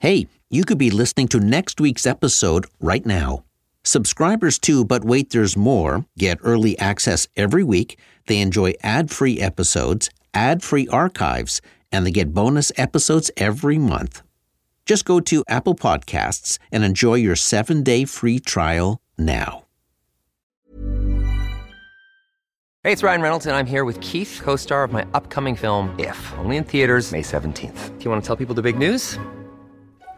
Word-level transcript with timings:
Hey, 0.00 0.28
you 0.48 0.64
could 0.64 0.78
be 0.78 0.90
listening 0.90 1.28
to 1.28 1.38
next 1.38 1.78
week's 1.78 2.06
episode 2.06 2.66
right 2.80 3.04
now. 3.04 3.44
Subscribers 3.84 4.58
to 4.60 4.82
But 4.82 5.04
Wait 5.04 5.28
There's 5.28 5.58
More 5.58 6.06
get 6.16 6.38
early 6.42 6.78
access 6.78 7.28
every 7.36 7.62
week. 7.62 7.98
They 8.26 8.40
enjoy 8.40 8.72
ad 8.82 9.10
free 9.10 9.38
episodes, 9.42 10.08
ad 10.32 10.62
free 10.62 10.88
archives, 10.88 11.60
and 11.92 12.06
they 12.06 12.12
get 12.12 12.32
bonus 12.32 12.72
episodes 12.78 13.30
every 13.36 13.76
month. 13.76 14.22
Just 14.86 15.04
go 15.04 15.20
to 15.20 15.44
Apple 15.48 15.74
Podcasts 15.74 16.56
and 16.72 16.82
enjoy 16.82 17.16
your 17.16 17.36
seven 17.36 17.82
day 17.82 18.06
free 18.06 18.38
trial 18.38 19.02
now. 19.18 19.66
Hey, 22.84 22.92
it's 22.92 23.02
Ryan 23.02 23.20
Reynolds, 23.20 23.44
and 23.44 23.54
I'm 23.54 23.66
here 23.66 23.84
with 23.84 24.00
Keith, 24.00 24.40
co 24.42 24.56
star 24.56 24.82
of 24.82 24.92
my 24.92 25.06
upcoming 25.12 25.56
film, 25.56 25.94
If, 25.98 26.32
only 26.38 26.56
in 26.56 26.64
theaters, 26.64 27.12
May 27.12 27.20
17th. 27.20 27.98
Do 27.98 28.04
you 28.06 28.10
want 28.10 28.22
to 28.22 28.26
tell 28.26 28.36
people 28.36 28.54
the 28.54 28.62
big 28.62 28.78
news? 28.78 29.18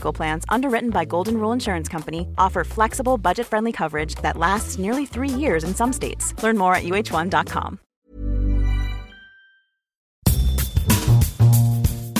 Plans, 0.00 0.44
underwritten 0.48 0.90
by 0.90 1.04
Golden 1.04 1.38
Rule 1.38 1.52
Insurance 1.52 1.88
Company, 1.88 2.26
offer 2.38 2.64
flexible, 2.64 3.18
budget-friendly 3.18 3.72
coverage 3.72 4.14
that 4.16 4.36
lasts 4.36 4.78
nearly 4.78 5.06
three 5.06 5.28
years 5.28 5.64
in 5.64 5.74
some 5.74 5.92
states. 5.92 6.34
Learn 6.42 6.56
more 6.56 6.74
at 6.74 6.84
uh1.com. 6.84 7.78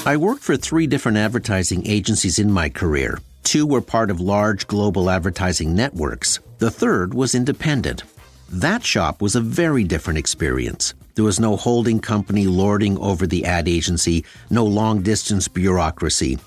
I 0.07 0.17
worked 0.17 0.43
for 0.43 0.57
three 0.57 0.87
different 0.87 1.19
advertising 1.19 1.87
agencies 1.87 2.39
in 2.39 2.51
my 2.51 2.71
career. 2.71 3.19
Two 3.43 3.67
were 3.67 3.83
part 3.83 4.11
of 4.11 4.21
large 4.21 4.67
global 4.67 5.11
advertising 5.11 5.75
networks. 5.75 6.41
The 6.59 6.71
third 6.71 7.13
was 7.13 7.35
independent. 7.35 8.05
That 8.51 8.85
shop 8.85 9.21
was 9.21 9.37
a 9.37 9.41
very 9.41 9.85
different 9.85 10.19
experience. 10.19 10.95
There 11.15 11.25
was 11.25 11.39
no 11.39 11.57
holding 11.57 12.01
company 12.01 12.47
lording 12.47 12.97
over 12.99 13.27
the 13.27 13.45
ad 13.45 13.69
agency, 13.69 14.25
no 14.49 14.65
long 14.65 15.03
distance 15.03 15.49
bureaucracy. 15.49 16.39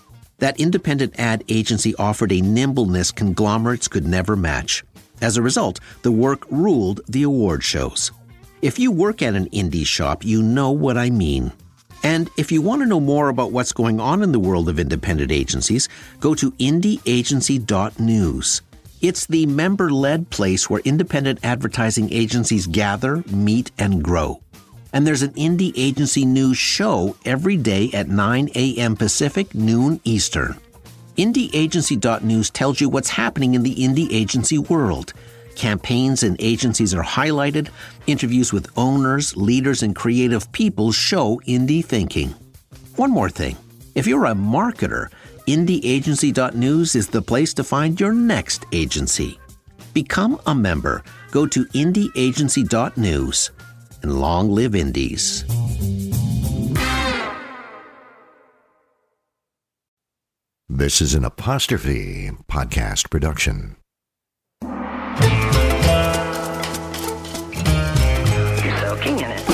That 0.42 0.60
independent 0.60 1.20
ad 1.20 1.44
agency 1.50 1.94
offered 1.96 2.32
a 2.32 2.42
nimbleness 2.42 3.12
conglomerates 3.12 3.88
could 3.88 4.08
never 4.08 4.36
match. 4.36 4.84
As 5.22 5.38
a 5.38 5.42
result, 5.42 5.80
the 6.02 6.12
work 6.12 6.50
ruled 6.50 7.02
the 7.08 7.22
award 7.22 7.64
shows. 7.64 8.12
If 8.64 8.80
you 8.80 8.92
work 8.92 9.22
at 9.22 9.36
an 9.36 9.48
indie 9.52 9.86
shop, 9.86 10.26
you 10.26 10.42
know 10.42 10.72
what 10.72 10.98
I 10.98 11.12
mean. 11.12 11.52
And 12.04 12.28
if 12.38 12.52
you 12.52 12.60
want 12.60 12.82
to 12.82 12.88
know 12.88 13.00
more 13.00 13.30
about 13.30 13.52
what's 13.52 13.72
going 13.72 14.00
on 14.00 14.24
in 14.24 14.32
the 14.32 14.40
world 14.40 14.68
of 14.68 14.80
independent 14.80 15.32
agencies, 15.32 15.88
go 16.20 16.34
to 16.34 16.52
indieagency.news. 16.54 18.62
It's 19.00 19.28
the 19.28 19.46
member 19.46 19.92
led 19.92 20.32
place 20.32 20.72
where 20.72 20.82
independent 20.84 21.38
advertising 21.44 22.12
agencies 22.12 22.66
gather, 22.66 23.24
meet, 23.32 23.70
and 23.78 24.04
grow. 24.04 24.42
And 24.94 25.08
there's 25.08 25.22
an 25.22 25.34
indie 25.34 25.74
agency 25.76 26.26
news 26.26 26.58
show 26.58 27.16
every 27.26 27.58
day 27.58 27.92
at 27.94 28.10
9 28.10 28.50
a.m. 28.56 28.96
Pacific, 28.96 29.56
noon 29.56 30.02
Eastern. 30.04 30.58
IndieAgency.news 31.18 32.50
tells 32.50 32.82
you 32.82 32.90
what's 32.90 33.10
happening 33.10 33.54
in 33.54 33.64
the 33.64 33.76
indie 33.76 34.12
agency 34.12 34.58
world. 34.58 35.14
Campaigns 35.56 36.24
and 36.24 36.36
agencies 36.40 36.94
are 36.94 37.04
highlighted, 37.04 37.70
interviews 38.08 38.52
with 38.52 38.72
owners, 38.78 39.36
leaders, 39.38 39.84
and 39.84 39.96
creative 39.96 40.52
people 40.52 40.92
show 40.92 41.42
indie 41.48 41.84
thinking. 41.84 42.34
One 42.96 43.12
more 43.12 43.30
thing 43.30 43.58
if 43.94 44.08
you're 44.08 44.26
a 44.26 44.34
marketer, 44.34 45.10
IndieAgency.news 45.48 46.96
is 46.96 47.08
the 47.08 47.22
place 47.22 47.54
to 47.56 47.64
find 47.64 48.00
your 48.00 48.14
next 48.14 48.66
agency. 48.72 49.40
Become 49.94 50.40
a 50.46 50.56
member. 50.56 51.04
Go 51.32 51.46
to 51.46 51.66
IndieAgency.news 51.66 53.52
and 54.02 54.20
long 54.20 54.52
live 54.52 54.76
Indies. 54.76 55.46
This 60.70 61.02
is 61.02 61.14
an 61.14 61.26
apostrophe 61.26 62.32
podcast 62.50 63.10
production. 63.10 63.76
You're 68.64 68.78
soaking 68.80 69.20
in 69.20 69.32
it. 69.32 69.51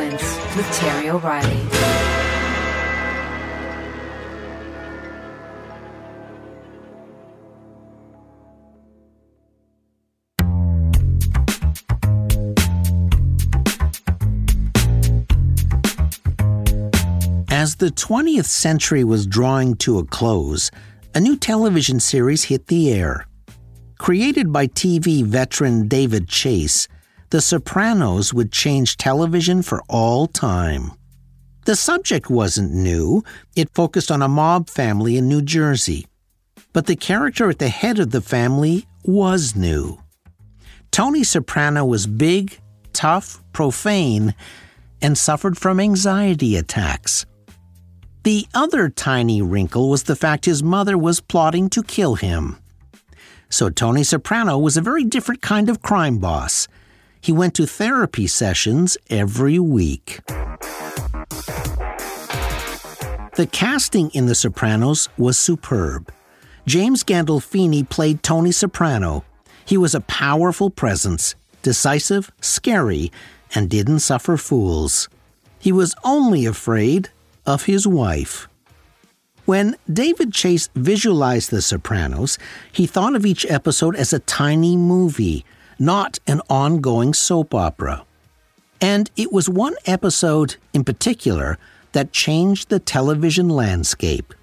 Influence 0.00 0.56
with 0.56 0.70
Terry 0.72 1.10
O'Reilly. 1.10 1.66
As 17.50 17.76
the 17.76 17.90
20th 17.90 18.44
century 18.44 19.04
was 19.04 19.26
drawing 19.26 19.74
to 19.76 19.98
a 19.98 20.04
close, 20.04 20.70
a 21.14 21.20
new 21.20 21.36
television 21.36 21.98
series 22.00 22.44
hit 22.44 22.68
the 22.68 22.92
air. 22.92 23.26
Created 23.98 24.52
by 24.52 24.68
TV 24.68 25.24
veteran 25.24 25.88
David 25.88 26.28
Chase, 26.28 26.86
The 27.30 27.42
Sopranos 27.42 28.32
would 28.32 28.52
change 28.52 28.96
television 28.96 29.62
for 29.62 29.82
all 29.88 30.26
time. 30.26 30.92
The 31.66 31.76
subject 31.76 32.30
wasn't 32.30 32.72
new, 32.72 33.22
it 33.54 33.74
focused 33.74 34.10
on 34.10 34.22
a 34.22 34.28
mob 34.28 34.70
family 34.70 35.18
in 35.18 35.28
New 35.28 35.42
Jersey. 35.42 36.06
But 36.72 36.86
the 36.86 36.96
character 36.96 37.50
at 37.50 37.58
the 37.58 37.68
head 37.68 37.98
of 37.98 38.10
the 38.10 38.22
family 38.22 38.86
was 39.04 39.54
new. 39.54 39.98
Tony 40.90 41.22
Soprano 41.22 41.84
was 41.84 42.06
big, 42.06 42.58
tough, 42.94 43.42
profane, 43.52 44.34
and 45.02 45.16
suffered 45.18 45.58
from 45.58 45.80
anxiety 45.80 46.56
attacks. 46.56 47.26
The 48.24 48.46
other 48.54 48.88
tiny 48.88 49.42
wrinkle 49.42 49.90
was 49.90 50.04
the 50.04 50.16
fact 50.16 50.46
his 50.46 50.62
mother 50.62 50.96
was 50.96 51.20
plotting 51.20 51.68
to 51.70 51.82
kill 51.82 52.14
him. 52.14 52.56
So 53.50 53.68
Tony 53.68 54.02
Soprano 54.02 54.58
was 54.58 54.76
a 54.76 54.82
very 54.82 55.04
different 55.04 55.42
kind 55.42 55.68
of 55.68 55.82
crime 55.82 56.18
boss. 56.18 56.68
He 57.20 57.32
went 57.32 57.54
to 57.54 57.66
therapy 57.66 58.26
sessions 58.26 58.96
every 59.10 59.58
week. 59.58 60.20
The 63.36 63.48
casting 63.50 64.10
in 64.10 64.26
The 64.26 64.34
Sopranos 64.34 65.08
was 65.16 65.38
superb. 65.38 66.12
James 66.66 67.04
Gandolfini 67.04 67.88
played 67.88 68.22
Tony 68.22 68.52
Soprano. 68.52 69.24
He 69.64 69.76
was 69.76 69.94
a 69.94 70.00
powerful 70.00 70.70
presence, 70.70 71.34
decisive, 71.62 72.30
scary, 72.40 73.12
and 73.54 73.70
didn't 73.70 74.00
suffer 74.00 74.36
fools. 74.36 75.08
He 75.58 75.72
was 75.72 75.94
only 76.04 76.46
afraid 76.46 77.10
of 77.46 77.64
his 77.64 77.86
wife. 77.86 78.48
When 79.44 79.76
David 79.90 80.32
Chase 80.32 80.68
visualized 80.74 81.50
The 81.50 81.62
Sopranos, 81.62 82.38
he 82.70 82.86
thought 82.86 83.16
of 83.16 83.24
each 83.24 83.46
episode 83.48 83.96
as 83.96 84.12
a 84.12 84.18
tiny 84.18 84.76
movie, 84.76 85.44
not 85.78 86.18
an 86.26 86.40
ongoing 86.48 87.14
soap 87.14 87.54
opera. 87.54 88.04
And 88.80 89.10
it 89.16 89.32
was 89.32 89.48
one 89.48 89.74
episode 89.86 90.56
in 90.72 90.84
particular 90.84 91.58
that 91.92 92.12
changed 92.12 92.68
the 92.68 92.78
television 92.78 93.48
landscape. 93.48 94.34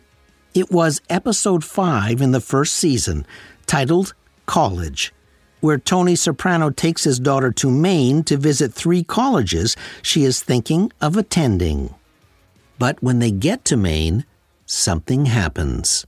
It 0.53 0.71
was 0.71 1.01
episode 1.09 1.63
5 1.63 2.21
in 2.21 2.31
the 2.31 2.41
first 2.41 2.75
season, 2.75 3.25
titled 3.65 4.13
College, 4.45 5.13
where 5.59 5.77
Tony 5.77 6.15
Soprano 6.15 6.69
takes 6.69 7.03
his 7.03 7.19
daughter 7.19 7.51
to 7.51 7.69
Maine 7.69 8.23
to 8.23 8.37
visit 8.37 8.73
three 8.73 9.03
colleges 9.03 9.75
she 10.01 10.23
is 10.23 10.41
thinking 10.41 10.91
of 11.01 11.17
attending. 11.17 11.93
But 12.79 13.01
when 13.01 13.19
they 13.19 13.31
get 13.31 13.65
to 13.65 13.77
Maine, 13.77 14.25
something 14.65 15.25
happens. 15.25 16.05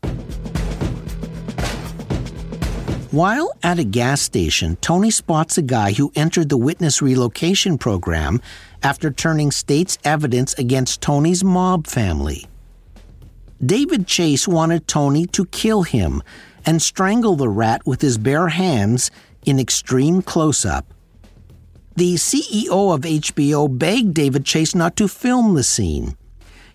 While 3.12 3.54
at 3.63 3.80
a 3.80 3.86
gas 3.86 4.21
station, 4.21 4.75
Tony 4.81 5.12
spots 5.12 5.57
a 5.57 5.62
guy 5.62 5.94
who 5.94 6.12
entered 6.13 6.50
the 6.50 6.57
witness 6.57 7.01
relocation 7.01 7.77
program 7.77 8.42
after 8.83 9.12
turning 9.12 9.50
state's 9.50 9.98
evidence 10.04 10.54
against 10.56 11.00
Tony's 11.00 11.42
mob 11.42 11.88
family. 11.88 12.48
David 13.65 14.07
Chase 14.07 14.45
wanted 14.45 14.89
Tony 14.89 15.25
to 15.27 15.45
kill 15.45 15.83
him 15.83 16.21
and 16.65 16.81
strangle 16.81 17.38
the 17.38 17.48
rat 17.48 17.81
with 17.88 18.01
his 18.01 18.18
bare 18.18 18.50
hands 18.50 19.09
in 19.45 19.57
extreme 19.57 20.21
close 20.21 20.65
up. 20.65 20.94
The 21.95 22.15
CEO 22.15 22.94
of 22.94 23.01
HBO 23.01 23.75
begged 23.75 24.15
David 24.15 24.44
Chase 24.45 24.75
not 24.75 24.98
to 24.98 25.07
film 25.07 25.56
the 25.56 25.63
scene. 25.63 26.18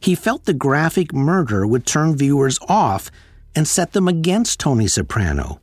He 0.00 0.14
felt 0.14 0.46
the 0.46 0.55
graphic 0.55 1.12
murder 1.12 1.67
would 1.67 1.84
turn 1.84 2.17
viewers 2.17 2.58
off 2.69 3.11
and 3.55 3.69
set 3.69 3.93
them 3.93 4.08
against 4.08 4.58
Tony 4.58 4.88
Soprano. 4.88 5.61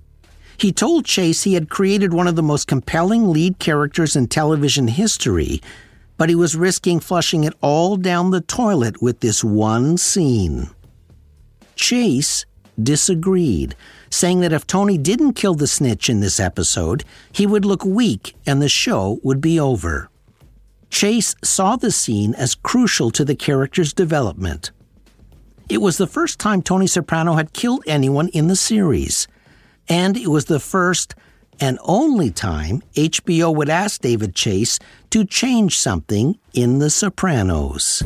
He 0.60 0.74
told 0.74 1.06
Chase 1.06 1.44
he 1.44 1.54
had 1.54 1.70
created 1.70 2.14
one 2.14 2.28
of 2.28 2.36
the 2.36 2.44
most 2.44 2.68
compelling 2.68 3.32
lead 3.32 3.60
characters 3.60 4.18
in 4.18 4.28
television 4.28 4.90
history, 4.90 5.62
but 6.18 6.28
he 6.28 6.36
was 6.36 6.58
risking 6.58 7.00
flushing 7.00 7.46
it 7.46 7.54
all 7.62 7.96
down 7.96 8.32
the 8.32 8.42
toilet 8.42 9.02
with 9.02 9.22
this 9.22 9.42
one 9.42 9.98
scene. 9.98 10.70
Chase 11.76 12.46
disagreed, 12.82 13.74
saying 14.10 14.42
that 14.42 14.52
if 14.52 14.68
Tony 14.68 14.98
didn't 14.98 15.34
kill 15.34 15.56
the 15.56 15.68
snitch 15.68 16.10
in 16.10 16.20
this 16.20 16.42
episode, 16.42 17.06
he 17.32 17.46
would 17.46 17.64
look 17.64 17.86
weak 17.86 18.36
and 18.46 18.62
the 18.62 18.68
show 18.68 19.22
would 19.24 19.40
be 19.40 19.58
over. 19.58 20.10
Chase 20.90 21.36
saw 21.42 21.78
the 21.78 21.92
scene 21.92 22.34
as 22.36 22.56
crucial 22.56 23.12
to 23.12 23.24
the 23.24 23.36
character's 23.36 23.94
development. 23.94 24.72
It 25.70 25.78
was 25.78 25.98
the 25.98 26.08
first 26.08 26.38
time 26.38 26.62
Tony 26.62 26.88
Soprano 26.88 27.36
had 27.36 27.54
killed 27.54 27.84
anyone 27.88 28.28
in 28.30 28.48
the 28.48 28.56
series, 28.58 29.28
and 29.90 30.16
it 30.16 30.28
was 30.28 30.46
the 30.46 30.60
first 30.60 31.16
and 31.60 31.78
only 31.84 32.32
time 32.32 32.82
HBO 32.94 33.54
would 33.54 33.70
ask 33.70 34.02
David 34.02 34.34
Chase 34.36 34.80
to 35.10 35.26
change 35.26 35.78
something 35.78 36.38
in 36.54 36.80
The 36.80 36.90
Sopranos. 36.90 38.04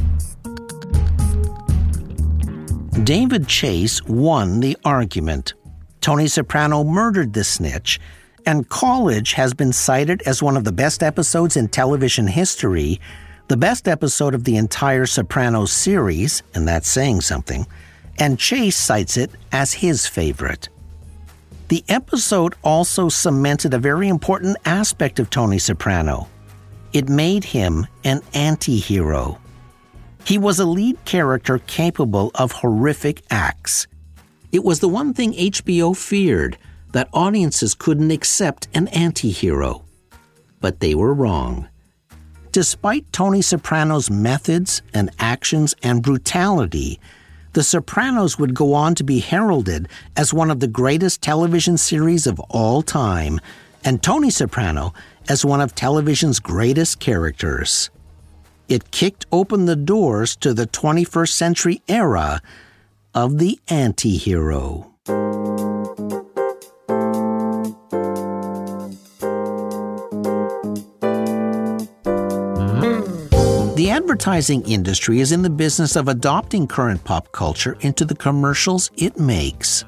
David 3.04 3.48
Chase 3.48 4.04
won 4.06 4.60
the 4.60 4.78
argument. 4.86 5.54
Tony 6.02 6.28
Soprano 6.28 6.84
murdered 6.84 7.34
the 7.34 7.44
snitch, 7.44 8.00
and 8.46 8.70
College 8.70 9.34
has 9.34 9.54
been 9.54 9.74
cited 9.74 10.22
as 10.24 10.44
one 10.44 10.58
of 10.58 10.64
the 10.64 10.72
best 10.72 11.04
episodes 11.04 11.58
in 11.58 11.68
television 11.68 12.28
history, 12.28 13.00
the 13.50 13.58
best 13.58 13.88
episode 13.88 14.34
of 14.34 14.44
the 14.44 14.58
entire 14.58 15.06
Sopranos 15.06 15.72
series, 15.72 16.44
and 16.54 16.68
that's 16.68 16.90
saying 16.90 17.22
something, 17.22 17.68
and 18.20 18.40
Chase 18.40 18.78
cites 18.78 19.18
it 19.18 19.32
as 19.52 19.74
his 19.74 20.08
favorite. 20.08 20.70
The 21.70 21.84
episode 21.88 22.56
also 22.64 23.10
cemented 23.10 23.74
a 23.74 23.80
very 23.80 24.08
important 24.08 24.58
aspect 24.66 25.20
of 25.20 25.30
Tony 25.30 25.58
Soprano. 25.58 26.28
It 26.92 27.10
made 27.10 27.44
him 27.44 27.88
an 28.04 28.22
anti 28.34 28.78
hero. 28.78 29.40
He 30.26 30.38
was 30.38 30.60
a 30.60 30.66
lead 30.66 31.04
character 31.06 31.60
capable 31.60 32.32
of 32.36 32.52
horrific 32.52 33.24
acts. 33.30 33.88
It 34.52 34.64
was 34.64 34.80
the 34.80 34.90
one 34.90 35.14
thing 35.14 35.34
HBO 35.34 35.98
feared 35.98 36.58
that 36.92 37.10
audiences 37.12 37.74
couldn't 37.74 38.12
accept 38.12 38.68
an 38.74 38.88
anti 38.90 39.32
hero. 39.32 39.84
But 40.62 40.80
they 40.80 40.96
were 40.96 41.14
wrong. 41.14 41.68
Despite 42.52 43.12
Tony 43.12 43.42
Soprano's 43.42 44.12
methods 44.12 44.84
and 44.94 45.10
actions 45.18 45.74
and 45.82 46.04
brutality, 46.04 47.00
The 47.54 47.64
Sopranos 47.64 48.40
would 48.40 48.56
go 48.56 48.74
on 48.74 48.96
to 48.96 49.04
be 49.04 49.20
heralded 49.20 49.88
as 50.18 50.34
one 50.34 50.50
of 50.50 50.60
the 50.60 50.68
greatest 50.68 51.22
television 51.22 51.78
series 51.78 52.26
of 52.26 52.40
all 52.50 52.82
time, 52.82 53.40
and 53.84 54.02
Tony 54.02 54.32
Soprano 54.32 54.94
as 55.30 55.46
one 55.46 55.62
of 55.62 55.76
television's 55.76 56.40
greatest 56.40 57.00
characters. 57.00 57.92
It 58.68 58.92
kicked 58.92 59.28
open 59.32 59.66
the 59.66 59.76
doors 59.76 60.36
to 60.38 60.54
the 60.54 60.66
21st 60.66 61.30
century 61.30 61.82
era 61.88 62.42
of 63.14 63.38
the 63.38 63.60
anti 63.68 64.18
hero. 64.18 65.73
The 73.84 73.90
advertising 73.90 74.62
industry 74.62 75.20
is 75.20 75.34
in 75.34 75.42
the 75.42 75.50
business 75.50 75.98
of 75.98 76.08
adopting 76.08 76.68
current 76.68 77.04
pop 77.04 77.30
culture 77.34 77.76
into 77.82 78.06
the 78.06 78.16
commercials 78.16 78.90
it 78.96 79.20
makes. 79.20 79.84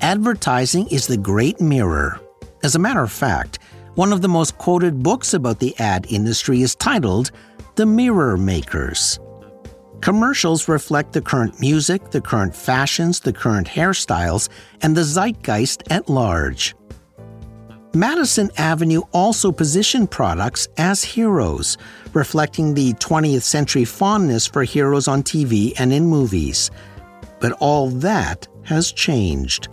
Advertising 0.00 0.86
is 0.92 1.08
the 1.08 1.16
great 1.16 1.60
mirror. 1.60 2.20
As 2.62 2.76
a 2.76 2.78
matter 2.78 3.02
of 3.02 3.10
fact, 3.10 3.58
one 3.96 4.12
of 4.12 4.22
the 4.22 4.28
most 4.28 4.58
quoted 4.58 5.02
books 5.02 5.34
about 5.34 5.58
the 5.58 5.76
ad 5.80 6.06
industry 6.08 6.62
is 6.62 6.76
titled 6.76 7.32
The 7.74 7.84
Mirror 7.84 8.36
Makers. 8.36 9.18
Commercials 10.00 10.68
reflect 10.68 11.12
the 11.12 11.20
current 11.20 11.60
music, 11.60 12.12
the 12.12 12.20
current 12.20 12.54
fashions, 12.54 13.18
the 13.18 13.32
current 13.32 13.66
hairstyles, 13.66 14.48
and 14.82 14.96
the 14.96 15.02
zeitgeist 15.02 15.82
at 15.90 16.08
large. 16.08 16.76
Madison 17.92 18.52
Avenue 18.56 19.00
also 19.10 19.50
positioned 19.50 20.12
products 20.12 20.68
as 20.76 21.02
heroes, 21.02 21.76
reflecting 22.14 22.74
the 22.74 22.92
20th 22.94 23.42
century 23.42 23.84
fondness 23.84 24.46
for 24.46 24.64
heroes 24.64 25.08
on 25.08 25.22
TV 25.22 25.72
and 25.78 25.92
in 25.92 26.06
movies. 26.06 26.70
But 27.40 27.52
all 27.60 27.90
that 27.90 28.48
has 28.64 28.92
changed. 28.92 29.68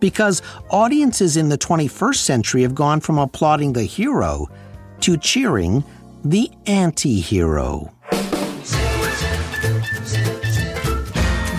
Because 0.00 0.42
audiences 0.70 1.36
in 1.36 1.48
the 1.48 1.58
21st 1.58 2.16
century 2.16 2.62
have 2.62 2.74
gone 2.74 3.00
from 3.00 3.18
applauding 3.18 3.72
the 3.72 3.84
hero 3.84 4.48
to 5.00 5.16
cheering 5.16 5.82
the 6.24 6.50
anti 6.66 7.20
hero. 7.20 7.90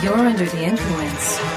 You're 0.01 0.17
under 0.17 0.45
the 0.45 0.63
influence. 0.63 1.55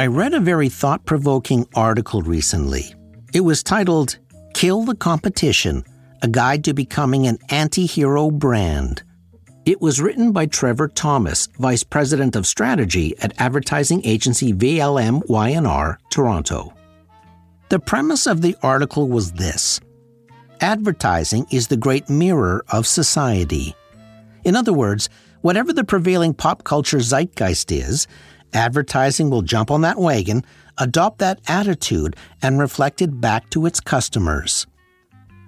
I 0.00 0.06
read 0.06 0.32
a 0.32 0.40
very 0.40 0.70
thought 0.70 1.04
provoking 1.04 1.66
article 1.74 2.22
recently. 2.22 2.94
It 3.34 3.42
was 3.42 3.62
titled 3.62 4.16
Kill 4.54 4.84
the 4.84 4.94
Competition 4.94 5.84
A 6.22 6.28
Guide 6.28 6.64
to 6.64 6.72
Becoming 6.72 7.26
an 7.26 7.36
Anti 7.50 7.84
Hero 7.84 8.30
Brand. 8.30 9.02
It 9.66 9.82
was 9.82 10.00
written 10.00 10.32
by 10.32 10.46
Trevor 10.46 10.88
Thomas, 10.88 11.48
Vice 11.58 11.84
President 11.84 12.34
of 12.34 12.46
Strategy 12.46 13.14
at 13.18 13.38
advertising 13.38 14.00
agency 14.06 14.54
VMLY&R, 14.54 15.98
Toronto. 16.10 16.72
The 17.68 17.78
premise 17.78 18.26
of 18.26 18.40
the 18.40 18.56
article 18.62 19.06
was 19.06 19.32
this 19.32 19.82
Advertising 20.62 21.46
is 21.50 21.66
the 21.68 21.76
great 21.76 22.08
mirror 22.08 22.64
of 22.70 22.86
society. 22.86 23.76
In 24.44 24.56
other 24.56 24.72
words, 24.72 25.10
whatever 25.42 25.74
the 25.74 25.84
prevailing 25.84 26.32
pop 26.32 26.64
culture 26.64 27.00
zeitgeist 27.00 27.70
is, 27.70 28.06
advertising 28.52 29.30
will 29.30 29.42
jump 29.42 29.70
on 29.70 29.80
that 29.82 29.98
wagon, 29.98 30.44
adopt 30.78 31.18
that 31.18 31.40
attitude, 31.48 32.16
and 32.42 32.58
reflect 32.58 33.02
it 33.02 33.20
back 33.20 33.50
to 33.50 33.66
its 33.66 33.80
customers. 33.80 34.66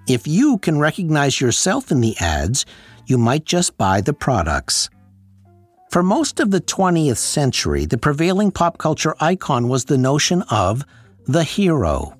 If 0.07 0.27
you 0.27 0.57
can 0.57 0.79
recognize 0.79 1.39
yourself 1.39 1.91
in 1.91 2.01
the 2.01 2.17
ads, 2.19 2.65
you 3.05 3.17
might 3.17 3.45
just 3.45 3.77
buy 3.77 4.01
the 4.01 4.13
products. 4.13 4.89
For 5.89 6.03
most 6.03 6.39
of 6.39 6.51
the 6.51 6.61
20th 6.61 7.17
century, 7.17 7.85
the 7.85 7.97
prevailing 7.97 8.51
pop 8.51 8.77
culture 8.77 9.15
icon 9.19 9.67
was 9.67 9.85
the 9.85 9.97
notion 9.97 10.41
of 10.49 10.83
the 11.25 11.43
hero. 11.43 12.17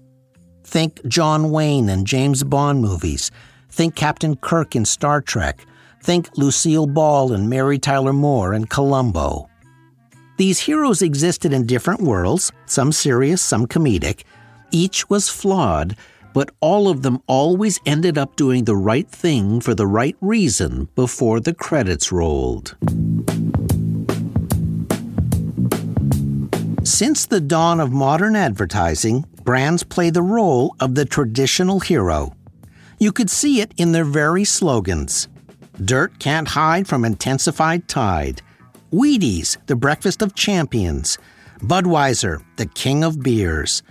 Think 0.64 1.06
John 1.08 1.52
Wayne 1.52 1.90
and 1.90 2.08
James 2.08 2.44
Bond 2.44 2.82
movies. 2.82 3.32
Think 3.70 3.96
Captain 3.96 4.36
Kirk 4.36 4.76
in 4.76 4.86
Star 4.86 5.22
Trek. 5.22 5.66
Think 6.02 6.30
Lucille 6.38 6.88
Ball 6.88 7.34
and 7.34 7.50
Mary 7.50 7.80
Tyler 7.80 8.14
Moore 8.14 8.54
in 8.54 8.66
Columbo. 8.66 9.50
These 10.38 10.60
heroes 10.62 11.02
existed 11.02 11.54
in 11.54 11.68
different 11.68 12.02
worlds, 12.02 12.52
some 12.66 12.92
serious, 12.92 13.42
some 13.42 13.68
comedic. 13.68 14.24
Each 14.72 15.08
was 15.10 15.30
flawed, 15.30 15.96
but 16.34 16.50
all 16.60 16.90
of 16.90 17.04
them 17.04 17.22
always 17.28 17.80
ended 17.86 18.18
up 18.18 18.36
doing 18.36 18.64
the 18.64 18.76
right 18.76 19.08
thing 19.08 19.62
for 19.62 19.76
the 19.76 19.86
right 19.86 20.18
reason 20.22 20.90
before 20.96 21.40
the 21.40 21.54
credits 21.54 22.12
rolled. 22.12 22.76
Since 26.84 27.28
the 27.28 27.40
dawn 27.40 27.80
of 27.80 27.92
modern 27.92 28.36
advertising, 28.36 29.26
brands 29.44 29.84
play 29.84 30.10
the 30.10 30.24
role 30.24 30.76
of 30.80 30.96
the 30.96 31.06
traditional 31.06 31.80
hero. 31.80 32.36
You 33.00 33.12
could 33.12 33.30
see 33.30 33.62
it 33.62 33.72
in 33.78 33.92
their 33.92 34.04
very 34.06 34.46
slogans. 34.46 35.28
Dirt 35.84 36.18
can't 36.20 36.48
hide 36.48 36.88
from 36.88 37.06
intensified 37.06 37.88
tide. 37.88 38.42
Wheaties, 38.94 39.58
the 39.66 39.76
breakfast 39.76 40.22
of 40.22 40.36
champions. 40.36 41.18
Budweiser, 41.62 42.44
the 42.58 42.68
king 42.68 43.04
of 43.04 43.24
beers. 43.24 43.82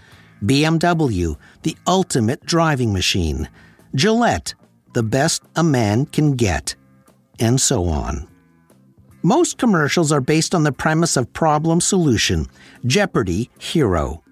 BMW, 0.44 1.36
the 1.64 1.76
ultimate 1.88 2.46
driving 2.46 2.92
machine, 2.92 3.48
Gillette, 3.96 4.54
the 4.92 5.02
best 5.02 5.42
a 5.56 5.64
man 5.64 6.06
can 6.06 6.32
get, 6.32 6.76
and 7.40 7.60
so 7.60 7.86
on. 7.86 8.28
Most 9.24 9.58
commercials 9.58 10.12
are 10.12 10.20
based 10.20 10.54
on 10.54 10.62
the 10.62 10.70
premise 10.70 11.16
of 11.16 11.32
problem 11.32 11.80
solution, 11.80 12.46
Jeopardy 12.86 13.50
hero. 13.58 14.22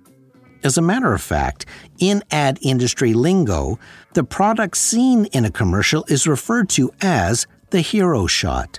As 0.63 0.79
a 0.79 0.83
matter 0.83 1.13
of 1.13 1.21
fact, 1.21 1.67
in 1.99 2.23
ad 2.31 2.61
industry 2.63 3.13
lingo, 3.13 3.81
the 4.15 4.25
product 4.25 4.77
seen 4.77 5.25
in 5.27 5.45
a 5.45 5.51
commercial 5.51 6.05
is 6.09 6.29
referred 6.29 6.69
to 6.71 6.93
as 7.01 7.49
the 7.71 7.81
hero 7.81 8.29
shot. 8.29 8.79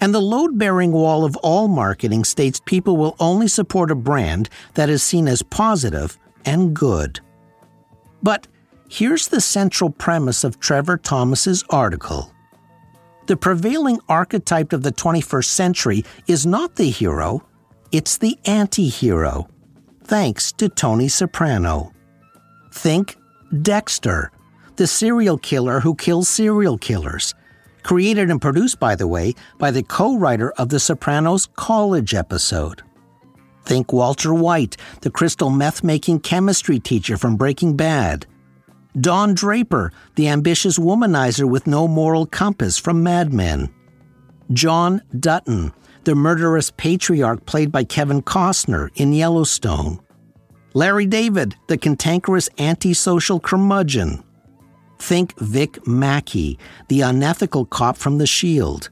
And 0.00 0.14
the 0.14 0.20
load 0.20 0.58
bearing 0.58 0.92
wall 0.92 1.24
of 1.24 1.36
all 1.36 1.68
marketing 1.68 2.24
states 2.24 2.60
people 2.64 2.96
will 2.96 3.16
only 3.20 3.48
support 3.48 3.90
a 3.90 3.94
brand 3.94 4.48
that 4.74 4.88
is 4.88 5.02
seen 5.02 5.28
as 5.28 5.42
positive 5.42 6.18
and 6.44 6.74
good. 6.74 7.20
But 8.22 8.46
here's 8.88 9.28
the 9.28 9.40
central 9.40 9.90
premise 9.90 10.42
of 10.42 10.58
Trevor 10.58 10.96
Thomas's 10.96 11.64
article. 11.68 12.32
The 13.26 13.36
prevailing 13.36 14.00
archetype 14.08 14.72
of 14.72 14.82
the 14.82 14.92
21st 14.92 15.44
century 15.44 16.04
is 16.26 16.46
not 16.46 16.76
the 16.76 16.90
hero, 16.90 17.46
it's 17.92 18.18
the 18.18 18.38
anti 18.44 18.88
hero, 18.88 19.48
thanks 20.04 20.52
to 20.52 20.68
Tony 20.68 21.08
Soprano. 21.08 21.92
Think 22.72 23.16
Dexter, 23.62 24.32
the 24.76 24.86
serial 24.86 25.38
killer 25.38 25.80
who 25.80 25.94
kills 25.94 26.28
serial 26.28 26.78
killers. 26.78 27.34
Created 27.82 28.30
and 28.30 28.40
produced, 28.40 28.78
by 28.78 28.94
the 28.94 29.08
way, 29.08 29.34
by 29.58 29.70
the 29.70 29.82
co 29.82 30.16
writer 30.16 30.50
of 30.52 30.68
The 30.68 30.80
Sopranos 30.80 31.48
college 31.56 32.14
episode. 32.14 32.82
Think 33.64 33.92
Walter 33.92 34.34
White, 34.34 34.76
the 35.02 35.10
crystal 35.10 35.50
meth 35.50 35.84
making 35.84 36.20
chemistry 36.20 36.78
teacher 36.78 37.16
from 37.16 37.36
Breaking 37.36 37.76
Bad. 37.76 38.26
Don 38.98 39.34
Draper, 39.34 39.92
the 40.16 40.28
ambitious 40.28 40.78
womanizer 40.78 41.48
with 41.48 41.66
no 41.66 41.86
moral 41.86 42.26
compass 42.26 42.78
from 42.78 43.02
Mad 43.02 43.32
Men. 43.32 43.72
John 44.52 45.02
Dutton, 45.18 45.72
the 46.04 46.14
murderous 46.14 46.72
patriarch 46.76 47.46
played 47.46 47.70
by 47.70 47.84
Kevin 47.84 48.22
Costner 48.22 48.90
in 48.96 49.12
Yellowstone. 49.12 50.00
Larry 50.74 51.06
David, 51.06 51.54
the 51.68 51.78
cantankerous 51.78 52.48
antisocial 52.58 53.38
curmudgeon. 53.38 54.24
Think 55.00 55.36
Vic 55.38 55.86
Mackey, 55.86 56.58
the 56.88 57.00
unethical 57.00 57.64
cop 57.64 57.96
from 57.96 58.18
The 58.18 58.26
Shield. 58.26 58.90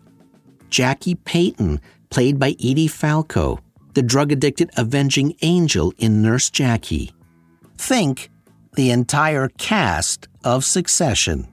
Jackie 0.70 1.14
Peyton, 1.14 1.80
played 2.10 2.38
by 2.38 2.56
Edie 2.58 2.88
Falco, 2.88 3.60
the 3.94 4.02
drug 4.02 4.32
addicted 4.32 4.70
avenging 4.76 5.34
angel 5.42 5.92
in 5.98 6.22
Nurse 6.22 6.50
Jackie. 6.50 7.12
Think 7.76 8.30
the 8.74 8.90
entire 8.90 9.48
cast 9.58 10.28
of 10.44 10.64
Succession. 10.64 11.46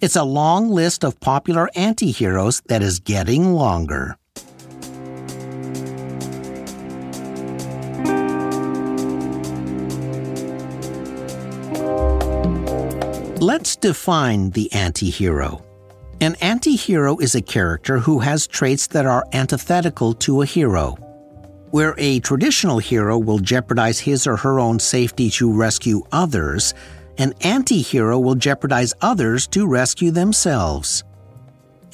It's 0.00 0.16
a 0.16 0.24
long 0.24 0.70
list 0.70 1.04
of 1.04 1.18
popular 1.20 1.70
anti 1.74 2.10
heroes 2.10 2.62
that 2.66 2.82
is 2.82 2.98
getting 2.98 3.52
longer. 3.52 4.16
Let's 13.48 13.76
define 13.76 14.50
the 14.50 14.70
anti 14.74 15.08
hero. 15.08 15.64
An 16.20 16.34
anti 16.42 16.76
hero 16.76 17.16
is 17.16 17.34
a 17.34 17.40
character 17.40 17.98
who 17.98 18.18
has 18.18 18.46
traits 18.46 18.86
that 18.88 19.06
are 19.06 19.24
antithetical 19.32 20.12
to 20.16 20.42
a 20.42 20.44
hero. 20.44 20.96
Where 21.70 21.94
a 21.96 22.20
traditional 22.20 22.78
hero 22.78 23.16
will 23.16 23.38
jeopardize 23.38 24.00
his 24.00 24.26
or 24.26 24.36
her 24.36 24.60
own 24.60 24.78
safety 24.78 25.30
to 25.30 25.50
rescue 25.50 26.02
others, 26.12 26.74
an 27.16 27.32
anti 27.40 27.80
hero 27.80 28.18
will 28.18 28.34
jeopardize 28.34 28.92
others 29.00 29.46
to 29.46 29.66
rescue 29.66 30.10
themselves. 30.10 31.02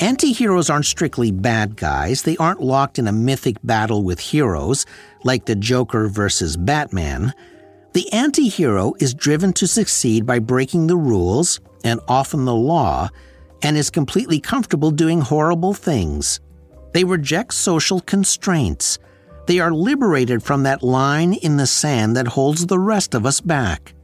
Anti 0.00 0.32
heroes 0.32 0.68
aren't 0.68 0.86
strictly 0.86 1.30
bad 1.30 1.76
guys, 1.76 2.22
they 2.22 2.36
aren't 2.38 2.62
locked 2.62 2.98
in 2.98 3.06
a 3.06 3.12
mythic 3.12 3.58
battle 3.62 4.02
with 4.02 4.18
heroes, 4.18 4.86
like 5.22 5.44
the 5.44 5.54
Joker 5.54 6.08
versus 6.08 6.56
Batman. 6.56 7.32
The 7.94 8.12
anti 8.12 8.48
hero 8.48 8.94
is 8.98 9.14
driven 9.14 9.52
to 9.52 9.68
succeed 9.68 10.26
by 10.26 10.40
breaking 10.40 10.88
the 10.88 10.96
rules, 10.96 11.60
and 11.84 12.00
often 12.08 12.44
the 12.44 12.54
law, 12.54 13.08
and 13.62 13.76
is 13.76 13.88
completely 13.88 14.40
comfortable 14.40 14.90
doing 14.90 15.20
horrible 15.20 15.74
things. 15.74 16.40
They 16.92 17.04
reject 17.04 17.54
social 17.54 18.00
constraints. 18.00 18.98
They 19.46 19.60
are 19.60 19.72
liberated 19.72 20.42
from 20.42 20.64
that 20.64 20.82
line 20.82 21.34
in 21.34 21.56
the 21.56 21.68
sand 21.68 22.16
that 22.16 22.26
holds 22.26 22.66
the 22.66 22.80
rest 22.80 23.14
of 23.14 23.24
us 23.26 23.40
back. 23.40 23.94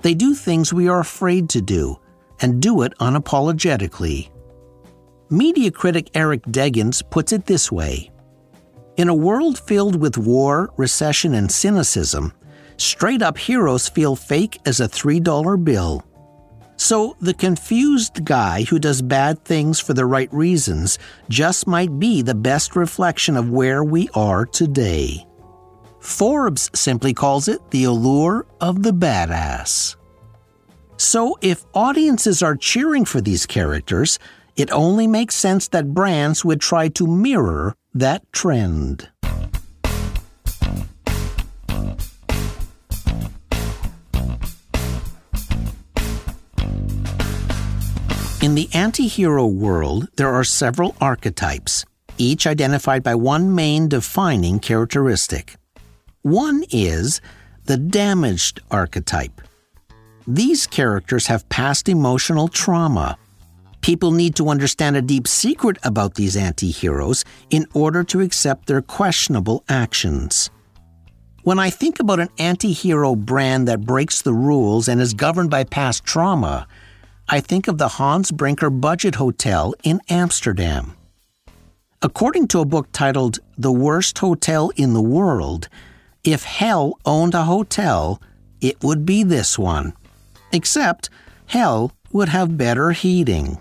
They 0.00 0.14
do 0.14 0.34
things 0.34 0.72
we 0.72 0.88
are 0.88 1.00
afraid 1.00 1.50
to 1.50 1.60
do, 1.60 2.00
and 2.40 2.62
do 2.62 2.80
it 2.82 2.96
unapologetically. 3.00 4.30
Media 5.28 5.70
critic 5.70 6.08
Eric 6.14 6.42
Deggans 6.44 7.02
puts 7.10 7.32
it 7.32 7.44
this 7.44 7.70
way 7.70 8.10
In 8.96 9.10
a 9.10 9.14
world 9.14 9.58
filled 9.58 9.96
with 9.96 10.16
war, 10.16 10.72
recession, 10.78 11.34
and 11.34 11.52
cynicism, 11.52 12.32
straight 12.76 13.22
up 13.22 13.38
heroes 13.38 13.88
feel 13.88 14.16
fake 14.16 14.58
as 14.66 14.80
a 14.80 14.88
$3 14.88 15.64
bill. 15.64 16.04
So, 16.78 17.16
the 17.20 17.34
confused 17.34 18.24
guy 18.24 18.64
who 18.64 18.78
does 18.78 19.00
bad 19.00 19.42
things 19.44 19.80
for 19.80 19.94
the 19.94 20.04
right 20.04 20.32
reasons 20.32 20.98
just 21.30 21.66
might 21.66 21.98
be 21.98 22.20
the 22.20 22.34
best 22.34 22.76
reflection 22.76 23.36
of 23.36 23.50
where 23.50 23.82
we 23.82 24.10
are 24.14 24.44
today. 24.44 25.26
Forbes 26.00 26.70
simply 26.74 27.14
calls 27.14 27.48
it 27.48 27.70
the 27.70 27.84
allure 27.84 28.46
of 28.60 28.82
the 28.82 28.92
badass. 28.92 29.96
So, 30.98 31.38
if 31.40 31.64
audiences 31.74 32.42
are 32.42 32.56
cheering 32.56 33.04
for 33.04 33.20
these 33.20 33.46
characters, 33.46 34.18
it 34.56 34.70
only 34.70 35.06
makes 35.06 35.34
sense 35.34 35.68
that 35.68 35.94
brands 35.94 36.44
would 36.44 36.60
try 36.60 36.88
to 36.88 37.06
mirror 37.06 37.74
that 37.94 38.30
trend. 38.32 39.08
In 48.46 48.54
the 48.54 48.68
anti 48.72 49.08
hero 49.08 49.44
world, 49.44 50.06
there 50.14 50.32
are 50.32 50.44
several 50.44 50.94
archetypes, 51.00 51.84
each 52.16 52.46
identified 52.46 53.02
by 53.02 53.16
one 53.16 53.56
main 53.56 53.88
defining 53.88 54.60
characteristic. 54.60 55.56
One 56.22 56.62
is 56.70 57.20
the 57.64 57.76
damaged 57.76 58.60
archetype. 58.70 59.40
These 60.28 60.68
characters 60.68 61.26
have 61.26 61.48
past 61.48 61.88
emotional 61.88 62.46
trauma. 62.46 63.18
People 63.80 64.12
need 64.12 64.36
to 64.36 64.48
understand 64.48 64.94
a 64.94 65.02
deep 65.02 65.26
secret 65.26 65.76
about 65.82 66.14
these 66.14 66.36
anti 66.36 66.70
heroes 66.70 67.24
in 67.50 67.66
order 67.74 68.04
to 68.04 68.20
accept 68.20 68.68
their 68.68 68.80
questionable 68.80 69.64
actions. 69.68 70.50
When 71.42 71.58
I 71.58 71.70
think 71.70 71.98
about 71.98 72.20
an 72.20 72.28
anti 72.38 72.72
hero 72.72 73.16
brand 73.16 73.66
that 73.66 73.80
breaks 73.80 74.22
the 74.22 74.34
rules 74.34 74.86
and 74.86 75.00
is 75.00 75.14
governed 75.14 75.50
by 75.50 75.64
past 75.64 76.04
trauma, 76.04 76.68
I 77.28 77.40
think 77.40 77.66
of 77.66 77.78
the 77.78 77.88
Hans 77.88 78.30
Brinker 78.30 78.70
Budget 78.70 79.16
Hotel 79.16 79.74
in 79.82 80.00
Amsterdam. 80.08 80.96
According 82.00 82.46
to 82.48 82.60
a 82.60 82.64
book 82.64 82.86
titled 82.92 83.40
The 83.58 83.72
Worst 83.72 84.16
Hotel 84.18 84.70
in 84.76 84.92
the 84.92 85.02
World, 85.02 85.68
if 86.22 86.44
hell 86.44 86.96
owned 87.04 87.34
a 87.34 87.42
hotel, 87.42 88.22
it 88.60 88.80
would 88.84 89.04
be 89.04 89.24
this 89.24 89.58
one. 89.58 89.92
Except, 90.52 91.10
hell 91.46 91.90
would 92.12 92.28
have 92.28 92.56
better 92.56 92.92
heating. 92.92 93.60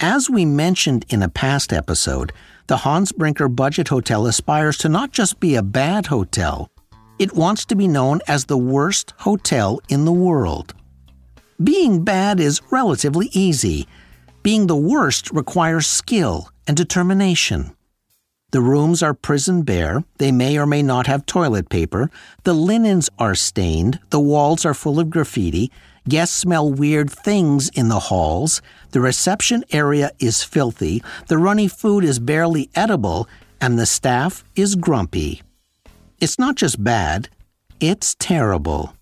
As 0.00 0.28
we 0.28 0.44
mentioned 0.44 1.04
in 1.08 1.22
a 1.22 1.28
past 1.28 1.72
episode, 1.72 2.32
the 2.66 2.78
Hans 2.78 3.12
Brinker 3.12 3.48
Budget 3.48 3.86
Hotel 3.86 4.26
aspires 4.26 4.76
to 4.78 4.88
not 4.88 5.12
just 5.12 5.38
be 5.38 5.54
a 5.54 5.62
bad 5.62 6.06
hotel, 6.06 6.68
it 7.20 7.32
wants 7.32 7.64
to 7.66 7.76
be 7.76 7.86
known 7.86 8.20
as 8.26 8.46
the 8.46 8.58
worst 8.58 9.14
hotel 9.18 9.78
in 9.88 10.04
the 10.04 10.12
world. 10.12 10.74
Being 11.62 12.04
bad 12.04 12.38
is 12.38 12.60
relatively 12.70 13.30
easy. 13.32 13.88
Being 14.42 14.66
the 14.66 14.76
worst 14.76 15.30
requires 15.30 15.86
skill 15.86 16.50
and 16.66 16.76
determination. 16.76 17.74
The 18.50 18.60
rooms 18.60 19.02
are 19.02 19.14
prison 19.14 19.62
bare, 19.62 20.04
they 20.18 20.30
may 20.30 20.58
or 20.58 20.66
may 20.66 20.82
not 20.82 21.06
have 21.06 21.26
toilet 21.26 21.68
paper, 21.68 22.10
the 22.44 22.54
linens 22.54 23.08
are 23.18 23.34
stained, 23.34 23.98
the 24.10 24.20
walls 24.20 24.64
are 24.64 24.74
full 24.74 25.00
of 25.00 25.10
graffiti, 25.10 25.72
guests 26.08 26.36
smell 26.36 26.70
weird 26.70 27.10
things 27.10 27.70
in 27.70 27.88
the 27.88 28.00
halls, 28.00 28.62
the 28.90 29.00
reception 29.00 29.64
area 29.72 30.10
is 30.18 30.44
filthy, 30.44 31.02
the 31.28 31.38
runny 31.38 31.68
food 31.68 32.04
is 32.04 32.18
barely 32.18 32.70
edible, 32.74 33.28
and 33.60 33.78
the 33.78 33.86
staff 33.86 34.44
is 34.54 34.76
grumpy. 34.76 35.42
It's 36.20 36.38
not 36.38 36.54
just 36.54 36.82
bad, 36.82 37.28
it's 37.80 38.14
terrible. 38.18 38.95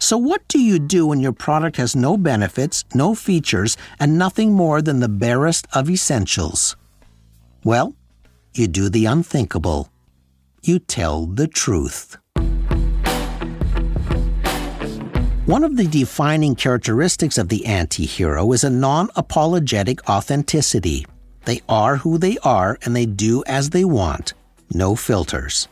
So, 0.00 0.16
what 0.16 0.48
do 0.48 0.58
you 0.58 0.78
do 0.78 1.06
when 1.06 1.20
your 1.20 1.32
product 1.32 1.76
has 1.76 1.94
no 1.94 2.16
benefits, 2.16 2.84
no 2.94 3.14
features, 3.14 3.76
and 4.00 4.16
nothing 4.18 4.54
more 4.54 4.80
than 4.80 5.00
the 5.00 5.08
barest 5.08 5.66
of 5.74 5.90
essentials? 5.90 6.74
Well, 7.64 7.94
you 8.54 8.66
do 8.66 8.88
the 8.88 9.04
unthinkable. 9.04 9.90
You 10.62 10.78
tell 10.78 11.26
the 11.26 11.46
truth. 11.46 12.16
One 15.44 15.64
of 15.64 15.76
the 15.76 15.86
defining 15.86 16.54
characteristics 16.54 17.36
of 17.36 17.48
the 17.48 17.66
anti 17.66 18.06
hero 18.06 18.52
is 18.52 18.64
a 18.64 18.70
non 18.70 19.10
apologetic 19.16 20.08
authenticity. 20.08 21.06
They 21.44 21.60
are 21.68 21.96
who 21.96 22.16
they 22.16 22.38
are 22.38 22.78
and 22.82 22.96
they 22.96 23.04
do 23.04 23.44
as 23.46 23.70
they 23.70 23.84
want. 23.84 24.32
No 24.72 24.96
filters. 24.96 25.68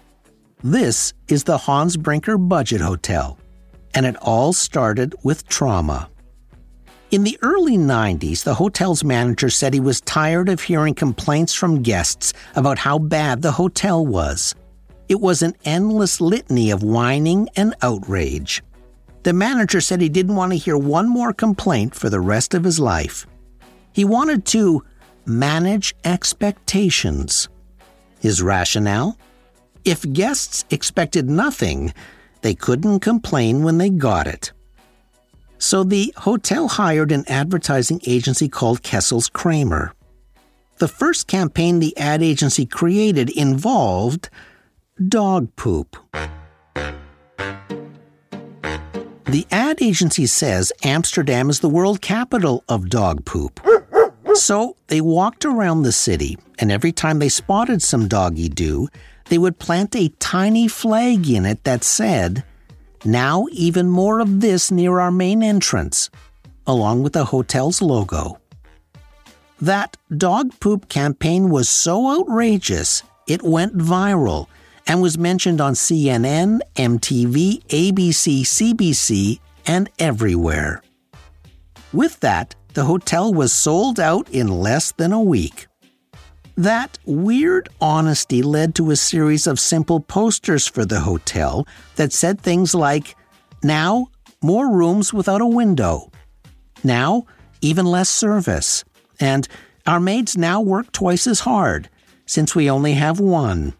This 0.62 1.14
is 1.28 1.44
the 1.44 1.56
Hans 1.56 1.96
Brinker 1.96 2.36
Budget 2.36 2.80
Hotel, 2.80 3.38
and 3.94 4.06
it 4.06 4.16
all 4.16 4.52
started 4.52 5.14
with 5.22 5.48
trauma. 5.48 6.08
In 7.10 7.24
the 7.24 7.38
early 7.40 7.78
90s, 7.78 8.44
the 8.44 8.54
hotel's 8.54 9.02
manager 9.02 9.48
said 9.48 9.72
he 9.72 9.80
was 9.80 10.02
tired 10.02 10.50
of 10.50 10.60
hearing 10.60 10.94
complaints 10.94 11.54
from 11.54 11.82
guests 11.82 12.34
about 12.54 12.78
how 12.78 12.98
bad 12.98 13.40
the 13.40 13.52
hotel 13.52 14.04
was. 14.04 14.54
It 15.08 15.20
was 15.20 15.40
an 15.40 15.54
endless 15.64 16.20
litany 16.20 16.70
of 16.70 16.82
whining 16.82 17.48
and 17.56 17.74
outrage. 17.80 18.62
The 19.22 19.32
manager 19.32 19.80
said 19.80 20.02
he 20.02 20.10
didn't 20.10 20.36
want 20.36 20.52
to 20.52 20.58
hear 20.58 20.76
one 20.76 21.08
more 21.08 21.32
complaint 21.32 21.94
for 21.94 22.10
the 22.10 22.20
rest 22.20 22.52
of 22.52 22.64
his 22.64 22.78
life. 22.78 23.26
He 23.92 24.04
wanted 24.04 24.44
to 24.46 24.84
manage 25.24 25.94
expectations. 26.04 27.48
His 28.20 28.42
rationale? 28.42 29.18
If 29.84 30.10
guests 30.12 30.66
expected 30.70 31.30
nothing, 31.30 31.94
they 32.42 32.54
couldn't 32.54 33.00
complain 33.00 33.62
when 33.62 33.78
they 33.78 33.90
got 33.90 34.26
it. 34.26 34.52
So 35.58 35.82
the 35.82 36.14
hotel 36.16 36.68
hired 36.68 37.10
an 37.10 37.24
advertising 37.28 38.00
agency 38.06 38.48
called 38.48 38.82
KesselsKramer. 38.82 39.90
The 40.78 40.88
first 40.88 41.26
campaign 41.26 41.80
the 41.80 41.96
ad 41.96 42.22
agency 42.22 42.64
created 42.64 43.30
involved 43.30 44.30
dog 45.08 45.54
poop. 45.56 45.96
The 49.24 49.46
ad 49.50 49.82
agency 49.82 50.26
says 50.26 50.72
Amsterdam 50.84 51.50
is 51.50 51.60
the 51.60 51.68
world 51.68 52.00
capital 52.00 52.64
of 52.68 52.88
dog 52.88 53.24
poop. 53.24 53.60
So 54.34 54.76
they 54.86 55.00
walked 55.00 55.44
around 55.44 55.82
the 55.82 55.92
city, 55.92 56.38
and 56.60 56.70
every 56.70 56.92
time 56.92 57.18
they 57.18 57.28
spotted 57.28 57.82
some 57.82 58.06
doggy 58.06 58.48
doo, 58.48 58.88
they 59.28 59.38
would 59.38 59.58
plant 59.58 59.94
a 59.94 60.08
tiny 60.18 60.68
flag 60.68 61.28
in 61.28 61.46
it 61.46 61.64
that 61.64 61.84
said, 61.84 62.44
now, 63.04 63.46
even 63.52 63.88
more 63.88 64.20
of 64.20 64.40
this 64.40 64.70
near 64.70 64.98
our 64.98 65.12
main 65.12 65.42
entrance, 65.42 66.10
along 66.66 67.02
with 67.02 67.12
the 67.12 67.26
hotel's 67.26 67.80
logo. 67.80 68.40
That 69.60 69.96
dog 70.16 70.58
poop 70.60 70.88
campaign 70.88 71.48
was 71.48 71.68
so 71.68 72.20
outrageous, 72.20 73.02
it 73.26 73.42
went 73.42 73.76
viral 73.76 74.48
and 74.86 75.02
was 75.02 75.18
mentioned 75.18 75.60
on 75.60 75.74
CNN, 75.74 76.60
MTV, 76.74 77.62
ABC, 77.66 78.40
CBC, 78.40 79.38
and 79.66 79.90
everywhere. 79.98 80.82
With 81.92 82.18
that, 82.20 82.54
the 82.74 82.84
hotel 82.84 83.32
was 83.32 83.52
sold 83.52 84.00
out 84.00 84.28
in 84.30 84.48
less 84.48 84.92
than 84.92 85.12
a 85.12 85.20
week. 85.20 85.67
That 86.58 86.98
weird 87.04 87.68
honesty 87.80 88.42
led 88.42 88.74
to 88.74 88.90
a 88.90 88.96
series 88.96 89.46
of 89.46 89.60
simple 89.60 90.00
posters 90.00 90.66
for 90.66 90.84
the 90.84 90.98
hotel 90.98 91.68
that 91.94 92.12
said 92.12 92.40
things 92.40 92.74
like, 92.74 93.14
Now, 93.62 94.08
more 94.42 94.68
rooms 94.68 95.14
without 95.14 95.40
a 95.40 95.46
window. 95.46 96.10
Now, 96.82 97.26
even 97.60 97.86
less 97.86 98.08
service. 98.08 98.82
And 99.20 99.46
our 99.86 100.00
maids 100.00 100.36
now 100.36 100.60
work 100.60 100.90
twice 100.90 101.28
as 101.28 101.40
hard, 101.40 101.90
since 102.26 102.56
we 102.56 102.68
only 102.68 102.94
have 102.94 103.20
one. 103.20 103.74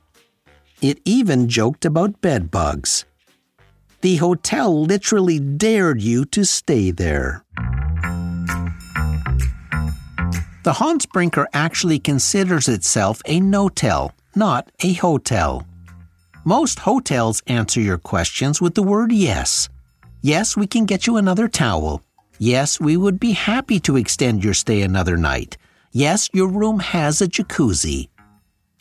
It 0.80 1.00
even 1.04 1.48
joked 1.48 1.84
about 1.84 2.20
bed 2.20 2.48
bugs. 2.48 3.04
The 4.02 4.18
hotel 4.18 4.84
literally 4.84 5.40
dared 5.40 6.00
you 6.00 6.24
to 6.26 6.44
stay 6.44 6.92
there. 6.92 7.44
The 10.64 10.74
Hans 10.74 11.06
Brinker 11.06 11.46
actually 11.52 11.98
considers 11.98 12.68
itself 12.68 13.22
a 13.26 13.40
no-tell, 13.40 14.12
not 14.34 14.70
a 14.80 14.92
hotel. 14.94 15.66
Most 16.44 16.80
hotels 16.80 17.42
answer 17.46 17.80
your 17.80 17.98
questions 17.98 18.60
with 18.60 18.74
the 18.74 18.82
word 18.82 19.12
yes. 19.12 19.68
Yes, 20.20 20.56
we 20.56 20.66
can 20.66 20.84
get 20.84 21.06
you 21.06 21.16
another 21.16 21.48
towel. 21.48 22.02
Yes, 22.38 22.80
we 22.80 22.96
would 22.96 23.18
be 23.18 23.32
happy 23.32 23.80
to 23.80 23.96
extend 23.96 24.44
your 24.44 24.54
stay 24.54 24.82
another 24.82 25.16
night. 25.16 25.56
Yes, 25.92 26.28
your 26.32 26.48
room 26.48 26.80
has 26.80 27.20
a 27.20 27.28
jacuzzi. 27.28 28.08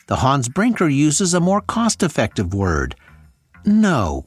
The 0.06 0.16
Hans 0.16 0.48
Brinker 0.48 0.88
uses 0.88 1.34
a 1.34 1.40
more 1.40 1.60
cost 1.60 2.02
effective 2.02 2.54
word 2.54 2.94
no. 3.68 4.24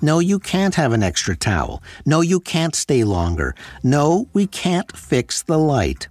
No, 0.00 0.18
you 0.18 0.38
can't 0.38 0.74
have 0.76 0.92
an 0.92 1.02
extra 1.02 1.36
towel. 1.36 1.82
No, 2.04 2.20
you 2.20 2.40
can't 2.40 2.74
stay 2.74 3.04
longer. 3.04 3.54
No, 3.82 4.28
we 4.32 4.46
can't 4.46 4.96
fix 4.96 5.42
the 5.42 5.58
light. 5.58 6.08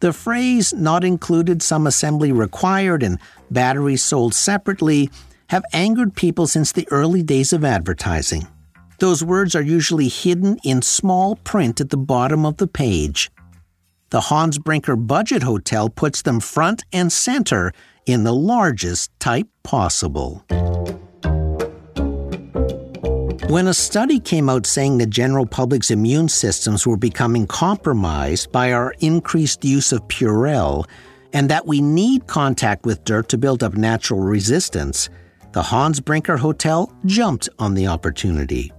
The 0.00 0.12
phrase 0.12 0.74
not 0.74 1.04
included, 1.04 1.62
some 1.62 1.86
assembly 1.86 2.32
required, 2.32 3.02
and 3.02 3.18
batteries 3.50 4.04
sold 4.04 4.34
separately 4.34 5.10
have 5.48 5.64
angered 5.72 6.14
people 6.14 6.46
since 6.46 6.72
the 6.72 6.86
early 6.90 7.22
days 7.22 7.52
of 7.52 7.64
advertising. 7.64 8.46
Those 8.98 9.24
words 9.24 9.54
are 9.54 9.62
usually 9.62 10.08
hidden 10.08 10.58
in 10.64 10.82
small 10.82 11.36
print 11.36 11.80
at 11.80 11.90
the 11.90 11.96
bottom 11.96 12.44
of 12.44 12.56
the 12.56 12.66
page. 12.66 13.30
The 14.10 14.22
Hans 14.22 14.58
Brinker 14.58 14.96
Budget 14.96 15.42
Hotel 15.42 15.88
puts 15.88 16.22
them 16.22 16.40
front 16.40 16.84
and 16.92 17.12
center 17.12 17.72
in 18.06 18.24
the 18.24 18.34
largest 18.34 19.10
type 19.18 19.48
possible. 19.62 20.44
When 23.48 23.68
a 23.68 23.74
study 23.74 24.18
came 24.18 24.48
out 24.48 24.66
saying 24.66 24.98
the 24.98 25.06
general 25.06 25.46
public's 25.46 25.92
immune 25.92 26.28
systems 26.28 26.84
were 26.84 26.96
becoming 26.96 27.46
compromised 27.46 28.50
by 28.50 28.72
our 28.72 28.92
increased 28.98 29.64
use 29.64 29.92
of 29.92 30.08
Purell, 30.08 30.84
and 31.32 31.48
that 31.48 31.64
we 31.64 31.80
need 31.80 32.26
contact 32.26 32.84
with 32.84 33.04
dirt 33.04 33.28
to 33.28 33.38
build 33.38 33.62
up 33.62 33.74
natural 33.74 34.18
resistance, 34.18 35.10
the 35.52 35.62
Hans 35.62 36.00
Brinker 36.00 36.36
Hotel 36.36 36.92
jumped 37.04 37.48
on 37.60 37.74
the 37.74 37.86
opportunity. 37.86 38.72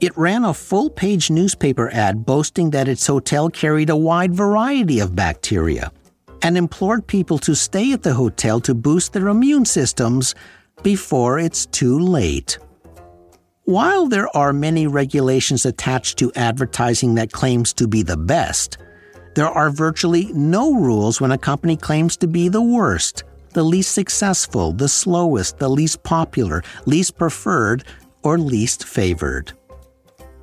It 0.00 0.16
ran 0.16 0.46
a 0.46 0.54
full 0.54 0.88
page 0.88 1.30
newspaper 1.30 1.90
ad 1.92 2.24
boasting 2.24 2.70
that 2.70 2.88
its 2.88 3.06
hotel 3.06 3.50
carried 3.50 3.90
a 3.90 3.96
wide 3.96 4.34
variety 4.34 5.00
of 5.00 5.14
bacteria 5.14 5.92
and 6.40 6.56
implored 6.56 7.06
people 7.06 7.36
to 7.40 7.54
stay 7.54 7.92
at 7.92 8.02
the 8.02 8.14
hotel 8.14 8.58
to 8.62 8.74
boost 8.74 9.12
their 9.12 9.28
immune 9.28 9.66
systems 9.66 10.34
before 10.82 11.38
it's 11.38 11.66
too 11.66 11.98
late. 11.98 12.58
While 13.64 14.08
there 14.08 14.34
are 14.36 14.52
many 14.52 14.88
regulations 14.88 15.64
attached 15.64 16.18
to 16.18 16.32
advertising 16.34 17.14
that 17.14 17.30
claims 17.30 17.72
to 17.74 17.86
be 17.86 18.02
the 18.02 18.16
best, 18.16 18.76
there 19.36 19.46
are 19.46 19.70
virtually 19.70 20.32
no 20.32 20.74
rules 20.74 21.20
when 21.20 21.30
a 21.30 21.38
company 21.38 21.76
claims 21.76 22.16
to 22.16 22.26
be 22.26 22.48
the 22.48 22.60
worst, 22.60 23.22
the 23.50 23.62
least 23.62 23.92
successful, 23.92 24.72
the 24.72 24.88
slowest, 24.88 25.58
the 25.58 25.68
least 25.68 26.02
popular, 26.02 26.64
least 26.86 27.16
preferred, 27.16 27.84
or 28.24 28.36
least 28.36 28.82
favored. 28.84 29.52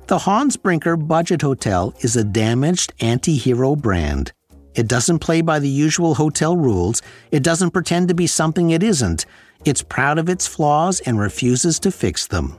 The 0.06 0.18
Hans 0.18 0.56
Brinker 0.56 0.96
Budget 0.96 1.42
Hotel 1.42 1.92
is 2.00 2.16
a 2.16 2.24
damaged 2.24 2.94
anti 3.00 3.36
hero 3.36 3.76
brand. 3.76 4.32
It 4.74 4.88
doesn't 4.88 5.18
play 5.18 5.42
by 5.42 5.58
the 5.58 5.68
usual 5.68 6.14
hotel 6.14 6.56
rules, 6.56 7.02
it 7.30 7.42
doesn't 7.42 7.72
pretend 7.72 8.08
to 8.08 8.14
be 8.14 8.26
something 8.26 8.70
it 8.70 8.82
isn't. 8.82 9.26
It's 9.66 9.82
proud 9.82 10.16
of 10.16 10.30
its 10.30 10.46
flaws 10.46 11.00
and 11.00 11.20
refuses 11.20 11.78
to 11.80 11.90
fix 11.90 12.26
them. 12.26 12.58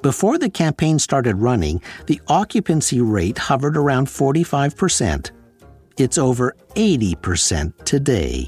Before 0.00 0.38
the 0.38 0.48
campaign 0.48 1.00
started 1.00 1.38
running, 1.38 1.82
the 2.06 2.20
occupancy 2.28 3.00
rate 3.00 3.36
hovered 3.36 3.76
around 3.76 4.06
45%. 4.06 5.32
It's 5.96 6.16
over 6.16 6.54
80% 6.76 7.84
today. 7.84 8.44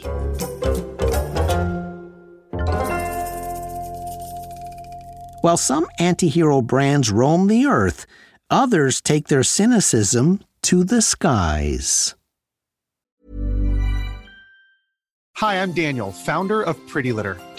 While 5.41 5.57
some 5.57 5.87
anti 5.99 6.29
hero 6.29 6.63
brands 6.63 7.11
roam 7.11 7.49
the 7.49 7.67
earth, 7.67 8.07
others 8.49 9.01
take 9.01 9.27
their 9.27 9.43
cynicism 9.43 10.45
to 10.63 10.85
the 10.85 11.03
skies. 11.03 12.15
Hi, 15.39 15.61
I'm 15.61 15.73
Daniel, 15.73 16.13
founder 16.13 16.63
of 16.63 16.77
Pretty 16.87 17.13
Litter. 17.13 17.39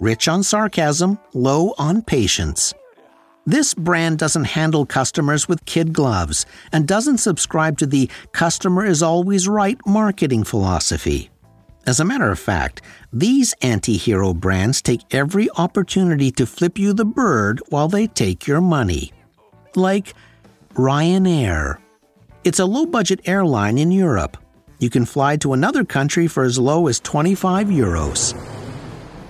rich 0.00 0.28
on 0.28 0.42
sarcasm, 0.42 1.18
low 1.34 1.74
on 1.78 2.02
patience. 2.02 2.74
This 3.46 3.72
brand 3.72 4.18
doesn't 4.18 4.44
handle 4.44 4.84
customers 4.84 5.48
with 5.48 5.64
kid 5.64 5.94
gloves 5.94 6.44
and 6.70 6.86
doesn't 6.86 7.16
subscribe 7.16 7.78
to 7.78 7.86
the 7.86 8.10
customer 8.32 8.84
is 8.84 9.02
always 9.02 9.48
right 9.48 9.78
marketing 9.86 10.44
philosophy. 10.44 11.30
As 11.86 11.98
a 11.98 12.04
matter 12.04 12.30
of 12.30 12.38
fact, 12.38 12.82
these 13.10 13.54
anti 13.62 13.96
hero 13.96 14.34
brands 14.34 14.82
take 14.82 15.00
every 15.14 15.48
opportunity 15.56 16.30
to 16.32 16.44
flip 16.44 16.78
you 16.78 16.92
the 16.92 17.06
bird 17.06 17.62
while 17.70 17.88
they 17.88 18.06
take 18.06 18.46
your 18.46 18.60
money. 18.60 19.12
Like 19.74 20.12
Ryanair. 20.74 21.78
It's 22.44 22.58
a 22.58 22.66
low 22.66 22.84
budget 22.84 23.20
airline 23.24 23.78
in 23.78 23.90
Europe. 23.90 24.36
You 24.78 24.90
can 24.90 25.06
fly 25.06 25.38
to 25.38 25.54
another 25.54 25.84
country 25.84 26.28
for 26.28 26.44
as 26.44 26.58
low 26.58 26.86
as 26.86 27.00
25 27.00 27.68
euros. 27.68 28.34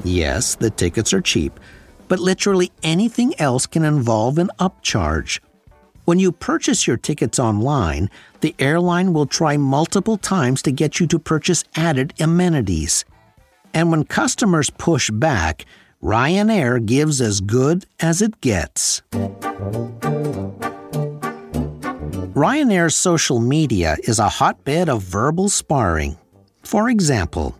Yes, 0.04 0.54
the 0.54 0.70
tickets 0.70 1.12
are 1.12 1.20
cheap, 1.20 1.58
but 2.08 2.20
literally 2.20 2.70
anything 2.82 3.38
else 3.40 3.66
can 3.66 3.84
involve 3.84 4.38
an 4.38 4.50
upcharge. 4.58 5.40
When 6.04 6.18
you 6.18 6.32
purchase 6.32 6.86
your 6.86 6.96
tickets 6.96 7.38
online, 7.38 8.08
the 8.40 8.54
airline 8.58 9.12
will 9.12 9.26
try 9.26 9.58
multiple 9.58 10.16
times 10.16 10.62
to 10.62 10.72
get 10.72 11.00
you 11.00 11.06
to 11.08 11.18
purchase 11.18 11.64
added 11.76 12.14
amenities. 12.18 13.04
And 13.74 13.90
when 13.90 14.04
customers 14.04 14.70
push 14.70 15.10
back, 15.10 15.66
Ryanair 16.02 16.86
gives 16.86 17.20
as 17.20 17.40
good 17.40 17.84
as 18.00 18.22
it 18.22 18.40
gets. 18.40 19.02
Ryanair's 22.32 22.96
social 22.96 23.40
media 23.40 23.96
is 24.04 24.18
a 24.18 24.28
hotbed 24.28 24.88
of 24.88 25.02
verbal 25.02 25.48
sparring. 25.48 26.16
For 26.62 26.88
example, 26.88 27.58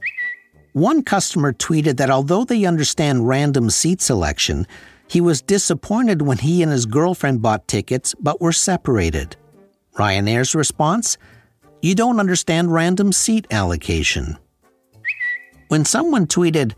one 0.78 1.02
customer 1.02 1.52
tweeted 1.52 1.96
that 1.96 2.10
although 2.10 2.44
they 2.44 2.64
understand 2.64 3.28
random 3.28 3.70
seat 3.70 4.00
selection, 4.00 4.66
he 5.08 5.20
was 5.20 5.40
disappointed 5.40 6.22
when 6.22 6.38
he 6.38 6.62
and 6.62 6.70
his 6.70 6.86
girlfriend 6.86 7.42
bought 7.42 7.66
tickets 7.66 8.14
but 8.20 8.40
were 8.40 8.52
separated. 8.52 9.36
Ryanair's 9.96 10.54
response? 10.54 11.16
You 11.80 11.94
don't 11.94 12.20
understand 12.20 12.72
random 12.72 13.12
seat 13.12 13.46
allocation. 13.50 14.38
When 15.68 15.84
someone 15.84 16.26
tweeted, 16.26 16.74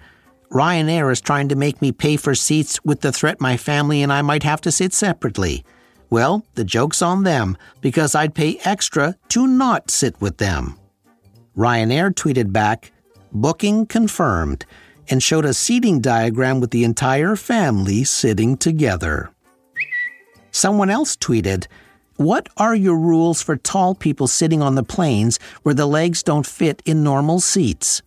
Ryanair 0.50 1.12
is 1.12 1.20
trying 1.20 1.48
to 1.48 1.56
make 1.56 1.80
me 1.80 1.92
pay 1.92 2.16
for 2.16 2.34
seats 2.34 2.84
with 2.84 3.00
the 3.00 3.12
threat 3.12 3.40
my 3.40 3.56
family 3.56 4.02
and 4.02 4.12
I 4.12 4.22
might 4.22 4.42
have 4.42 4.60
to 4.62 4.72
sit 4.72 4.92
separately. 4.92 5.64
Well, 6.10 6.44
the 6.54 6.64
joke's 6.64 7.02
on 7.02 7.22
them 7.22 7.56
because 7.80 8.14
I'd 8.14 8.34
pay 8.34 8.58
extra 8.64 9.16
to 9.28 9.46
not 9.46 9.90
sit 9.90 10.20
with 10.20 10.38
them. 10.38 10.76
Ryanair 11.56 12.10
tweeted 12.14 12.52
back, 12.52 12.92
Booking 13.32 13.86
confirmed, 13.86 14.66
and 15.08 15.22
showed 15.22 15.44
a 15.44 15.54
seating 15.54 16.00
diagram 16.00 16.60
with 16.60 16.70
the 16.70 16.84
entire 16.84 17.36
family 17.36 18.04
sitting 18.04 18.56
together. 18.56 19.30
Someone 20.50 20.90
else 20.90 21.16
tweeted, 21.16 21.66
What 22.16 22.48
are 22.56 22.74
your 22.74 22.98
rules 22.98 23.42
for 23.42 23.56
tall 23.56 23.94
people 23.94 24.26
sitting 24.26 24.62
on 24.62 24.74
the 24.74 24.82
planes 24.82 25.38
where 25.62 25.74
the 25.74 25.86
legs 25.86 26.22
don't 26.22 26.46
fit 26.46 26.82
in 26.84 27.04
normal 27.04 27.40
seats? 27.40 28.02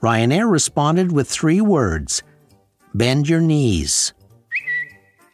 Ryanair 0.00 0.50
responded 0.50 1.12
with 1.12 1.28
three 1.28 1.60
words 1.60 2.22
Bend 2.94 3.28
your 3.28 3.40
knees. 3.40 4.12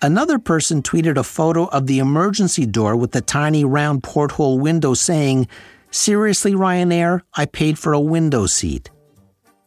Another 0.00 0.38
person 0.38 0.82
tweeted 0.82 1.16
a 1.16 1.24
photo 1.24 1.64
of 1.66 1.86
the 1.86 1.98
emergency 1.98 2.66
door 2.66 2.94
with 2.94 3.12
the 3.12 3.20
tiny 3.20 3.64
round 3.64 4.02
porthole 4.02 4.58
window 4.58 4.94
saying, 4.94 5.48
Seriously, 5.90 6.52
Ryanair, 6.52 7.22
I 7.34 7.46
paid 7.46 7.78
for 7.78 7.92
a 7.92 8.00
window 8.00 8.46
seat. 8.46 8.90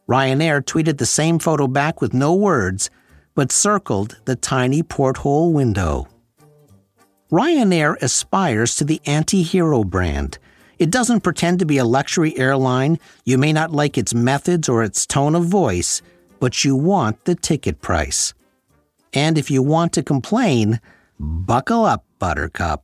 Ryanair 0.08 0.62
tweeted 0.62 0.98
the 0.98 1.06
same 1.06 1.40
photo 1.40 1.68
back 1.68 2.02
with 2.02 2.14
no 2.14 2.34
words, 2.34 2.90
but 3.36 3.52
circled 3.52 4.20
the 4.26 4.36
tiny 4.36 4.84
porthole 4.84 5.54
window. 5.54 6.08
Ryanair 7.32 7.96
aspires 8.02 8.76
to 8.76 8.84
the 8.84 9.02
anti 9.06 9.42
hero 9.42 9.84
brand. 9.84 10.38
It 10.80 10.90
doesn't 10.90 11.22
pretend 11.22 11.60
to 11.60 11.66
be 11.66 11.78
a 11.78 11.86
luxury 11.86 12.38
airline. 12.38 13.00
You 13.24 13.38
may 13.38 13.54
not 13.54 13.72
like 13.72 13.98
its 13.98 14.14
methods 14.14 14.68
or 14.68 14.84
its 14.84 15.06
tone 15.06 15.36
of 15.36 15.46
voice, 15.46 16.02
but 16.40 16.66
you 16.66 16.76
want 16.76 17.24
the 17.26 17.36
ticket 17.36 17.82
price. 17.82 18.34
And 19.14 19.38
if 19.38 19.52
you 19.52 19.62
want 19.62 19.94
to 19.94 20.04
complain, 20.04 20.82
buckle 21.20 21.86
up, 21.86 22.04
Buttercup. 22.20 22.84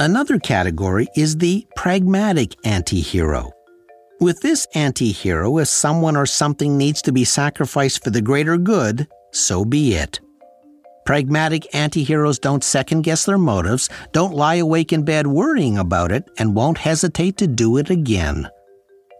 Another 0.00 0.38
category 0.38 1.08
is 1.14 1.36
the 1.36 1.66
pragmatic 1.76 2.56
anti 2.64 3.02
hero. 3.02 3.52
With 4.18 4.40
this 4.40 4.66
anti 4.74 5.12
hero, 5.12 5.58
if 5.58 5.68
someone 5.68 6.16
or 6.16 6.24
something 6.24 6.78
needs 6.78 7.02
to 7.02 7.12
be 7.12 7.26
sacrificed 7.26 8.02
for 8.02 8.08
the 8.08 8.22
greater 8.22 8.56
good, 8.56 9.06
so 9.32 9.62
be 9.62 9.96
it. 9.96 10.18
Pragmatic 11.04 11.74
anti 11.74 12.02
heroes 12.02 12.38
don't 12.38 12.64
second 12.64 13.02
guess 13.02 13.26
their 13.26 13.36
motives, 13.36 13.90
don't 14.12 14.32
lie 14.32 14.54
awake 14.54 14.94
in 14.94 15.04
bed 15.04 15.26
worrying 15.26 15.76
about 15.76 16.12
it, 16.12 16.24
and 16.38 16.54
won't 16.56 16.78
hesitate 16.78 17.36
to 17.36 17.46
do 17.46 17.76
it 17.76 17.90
again. 17.90 18.48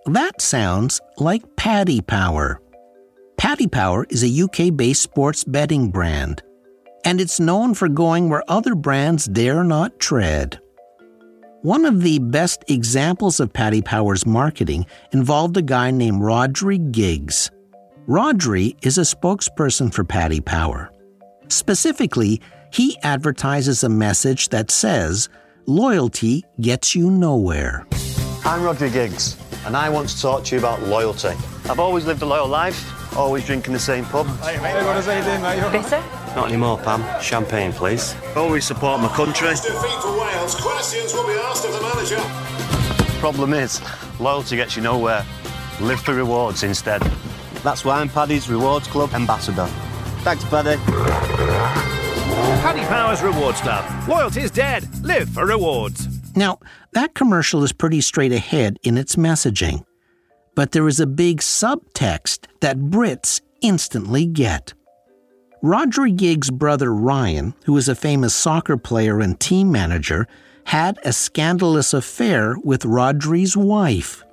That 0.07 0.41
sounds 0.41 0.99
like 1.19 1.57
Paddy 1.57 2.01
Power. 2.01 2.59
Paddy 3.37 3.67
Power 3.67 4.07
is 4.09 4.25
a 4.25 4.45
UK 4.45 4.75
based 4.75 5.03
sports 5.03 5.45
betting 5.45 5.91
brand, 5.91 6.43
and 7.05 7.21
it's 7.21 7.39
known 7.39 7.75
for 7.75 7.87
going 7.91 8.31
where 8.31 8.45
other 8.49 8.75
brands 8.75 9.27
dare 9.27 9.63
not 9.63 10.01
tread. 10.01 10.59
One 11.63 11.85
of 11.85 12.01
the 12.01 12.19
best 12.19 12.65
examples 12.69 13.39
of 13.39 13.53
Paddy 13.53 13.83
Power's 13.83 14.25
marketing 14.25 14.87
involved 15.13 15.59
a 15.59 15.63
guy 15.63 15.91
named 15.91 16.23
Rhodri 16.23 16.91
Giggs. 16.91 17.51
Rhodri 18.09 18.83
is 18.83 18.97
a 18.97 19.03
spokesperson 19.03 19.93
for 19.93 20.03
Paddy 20.03 20.41
Power. 20.41 20.91
Specifically, 21.49 22.41
he 22.73 22.97
advertises 23.03 23.85
a 23.85 23.91
message 23.91 24.49
that 24.49 24.71
says, 24.71 25.29
Loyalty 25.67 26.45
gets 26.63 26.95
you 26.95 27.11
nowhere. 27.11 27.87
I'm 28.47 28.63
Rhodri 28.63 28.91
Giggs, 28.91 29.37
and 29.67 29.77
I 29.77 29.91
want 29.91 30.09
to 30.09 30.19
talk 30.19 30.45
to 30.45 30.57
you 30.57 30.61
about 30.61 30.83
loyalty. 30.85 31.37
I've 31.69 31.79
always 31.79 32.07
lived 32.07 32.23
a 32.23 32.27
loyal 32.27 32.49
life, 32.49 33.15
always 33.15 33.45
drinking 33.45 33.75
the 33.75 33.79
same 33.79 34.07
pub. 34.07 34.27
Hey, 34.41 34.59
mate, 34.63 34.83
what 34.83 34.97
is 34.97 35.09
anything, 35.09 35.43
mate? 35.43 35.61
Bitter? 35.71 36.03
Not 36.37 36.49
anymore, 36.49 36.79
Pam. 36.79 37.05
Champagne, 37.21 37.73
please. 37.73 38.15
Always 38.37 38.65
support 38.65 39.01
my 39.01 39.09
country. 39.09 39.49
Defeat 39.49 40.01
for 40.01 40.19
Wales. 40.19 40.55
Questions 40.55 41.13
will 41.13 41.27
be 41.27 41.35
asked 41.35 41.65
of 41.65 41.73
the 41.73 41.81
manager. 41.81 42.21
Problem 43.21 43.53
is, 43.53 43.81
loyalty 44.21 44.57
gets 44.57 44.77
you 44.77 44.83
nowhere. 44.83 45.25
Live 45.81 46.01
for 46.01 46.15
rewards 46.15 46.63
instead. 46.63 47.03
That's 47.63 47.85
why 47.85 48.01
I'm 48.01 48.09
Paddy's 48.09 48.49
Rewards 48.49 48.87
Club 48.87 49.13
ambassador. 49.13 49.67
Thanks, 50.23 50.45
Paddy. 50.45 50.77
Paddy 52.63 52.81
Power's 52.87 53.23
Rewards 53.23 53.61
Club. 53.61 54.09
Loyalty's 54.09 54.51
dead. 54.51 54.89
Live 55.05 55.29
for 55.31 55.47
rewards. 55.47 56.07
Now, 56.37 56.59
that 56.93 57.15
commercial 57.15 57.65
is 57.65 57.73
pretty 57.73 58.01
straight 58.01 58.33
ahead 58.33 58.79
in 58.83 58.97
its 58.97 59.17
messaging. 59.17 59.85
But 60.55 60.73
there 60.73 60.87
is 60.89 61.01
a 61.01 61.07
big 61.07 61.41
subtext 61.41 62.47
that 62.61 62.79
Brits 62.79 63.41
instantly 63.63 64.27
get. 64.27 64.75
Rhodri 65.63 66.17
Giggs' 66.17 66.51
brother 66.51 66.93
Ryan, 66.93 67.55
who 67.67 67.77
is 67.77 67.89
a 67.89 67.95
famous 67.95 68.35
soccer 68.35 68.79
player 68.79 69.21
and 69.21 69.39
team 69.39 69.71
manager, 69.71 70.27
had 70.65 70.99
a 71.05 71.13
scandalous 71.13 71.93
affair 71.93 72.57
with 72.65 72.85
Rhodri's 72.85 73.57
wife. 73.57 74.25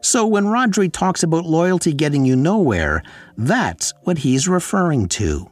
So 0.00 0.26
when 0.26 0.46
Rhodri 0.46 0.90
talks 0.90 1.22
about 1.22 1.46
loyalty 1.46 1.92
getting 1.92 2.24
you 2.24 2.34
nowhere, 2.34 3.02
that's 3.36 3.92
what 4.02 4.18
he's 4.18 4.48
referring 4.48 5.06
to. 5.08 5.48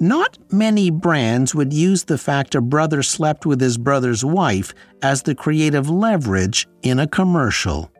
Not 0.00 0.38
many 0.50 0.90
brands 0.90 1.54
would 1.54 1.72
use 1.72 2.04
the 2.04 2.18
fact 2.18 2.56
a 2.56 2.60
brother 2.60 3.04
slept 3.04 3.46
with 3.46 3.60
his 3.60 3.78
brother's 3.78 4.24
wife 4.24 4.74
as 5.02 5.22
the 5.22 5.36
creative 5.36 5.88
leverage 5.88 6.66
in 6.82 6.98
a 6.98 7.06
commercial. 7.06 7.92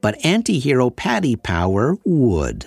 But 0.00 0.24
anti 0.24 0.58
hero 0.58 0.90
Paddy 0.90 1.36
Power 1.36 1.96
would. 2.04 2.66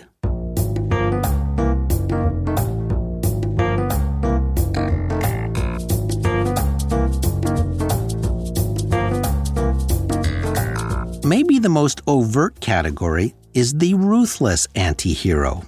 Maybe 11.31 11.59
the 11.59 11.69
most 11.69 12.01
overt 12.07 12.59
category 12.59 13.33
is 13.53 13.75
the 13.75 13.93
ruthless 13.93 14.67
anti 14.75 15.13
hero. 15.13 15.63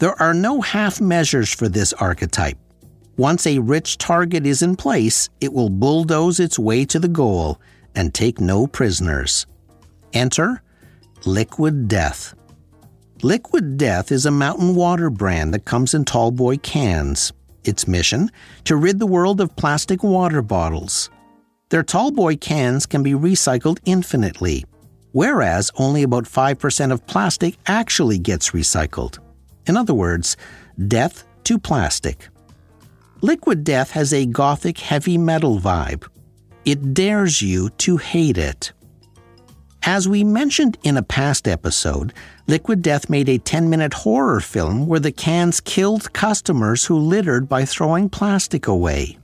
There 0.00 0.20
are 0.20 0.34
no 0.34 0.62
half 0.62 1.00
measures 1.00 1.54
for 1.54 1.68
this 1.68 1.92
archetype. 1.92 2.58
Once 3.16 3.46
a 3.46 3.60
rich 3.60 3.98
target 3.98 4.44
is 4.44 4.62
in 4.62 4.74
place, 4.74 5.28
it 5.40 5.52
will 5.52 5.70
bulldoze 5.70 6.40
its 6.40 6.58
way 6.58 6.84
to 6.86 6.98
the 6.98 7.06
goal 7.22 7.60
and 7.94 8.12
take 8.12 8.40
no 8.40 8.66
prisoners. 8.66 9.46
Enter 10.12 10.60
Liquid 11.24 11.86
Death. 11.86 12.34
Liquid 13.22 13.76
Death 13.76 14.10
is 14.10 14.26
a 14.26 14.32
mountain 14.32 14.74
water 14.74 15.08
brand 15.08 15.54
that 15.54 15.66
comes 15.66 15.94
in 15.94 16.04
tallboy 16.04 16.60
cans. 16.64 17.32
Its 17.62 17.86
mission? 17.86 18.28
To 18.64 18.74
rid 18.74 18.98
the 18.98 19.06
world 19.06 19.40
of 19.40 19.54
plastic 19.54 20.02
water 20.02 20.42
bottles. 20.42 21.10
Their 21.68 21.84
tallboy 21.84 22.40
cans 22.40 22.86
can 22.86 23.04
be 23.04 23.12
recycled 23.12 23.78
infinitely, 23.84 24.64
whereas 25.12 25.70
only 25.76 26.02
about 26.02 26.24
5% 26.24 26.92
of 26.92 27.06
plastic 27.06 27.56
actually 27.66 28.18
gets 28.18 28.50
recycled. 28.50 29.18
In 29.66 29.76
other 29.76 29.94
words, 29.94 30.36
death 30.88 31.24
to 31.44 31.58
plastic. 31.58 32.28
Liquid 33.22 33.64
Death 33.64 33.90
has 33.90 34.12
a 34.12 34.24
gothic 34.24 34.78
heavy 34.78 35.18
metal 35.18 35.60
vibe. 35.60 36.06
It 36.64 36.94
dares 36.94 37.42
you 37.42 37.68
to 37.78 37.98
hate 37.98 38.38
it. 38.38 38.72
As 39.82 40.08
we 40.08 40.24
mentioned 40.24 40.78
in 40.82 40.96
a 40.96 41.02
past 41.02 41.48
episode, 41.48 42.12
Liquid 42.46 42.82
Death 42.82 43.08
made 43.08 43.28
a 43.28 43.38
10 43.38 43.70
minute 43.70 43.94
horror 43.94 44.40
film 44.40 44.86
where 44.86 45.00
the 45.00 45.12
cans 45.12 45.60
killed 45.60 46.12
customers 46.12 46.84
who 46.84 46.98
littered 46.98 47.48
by 47.48 47.64
throwing 47.64 48.08
plastic 48.08 48.66
away. 48.66 49.19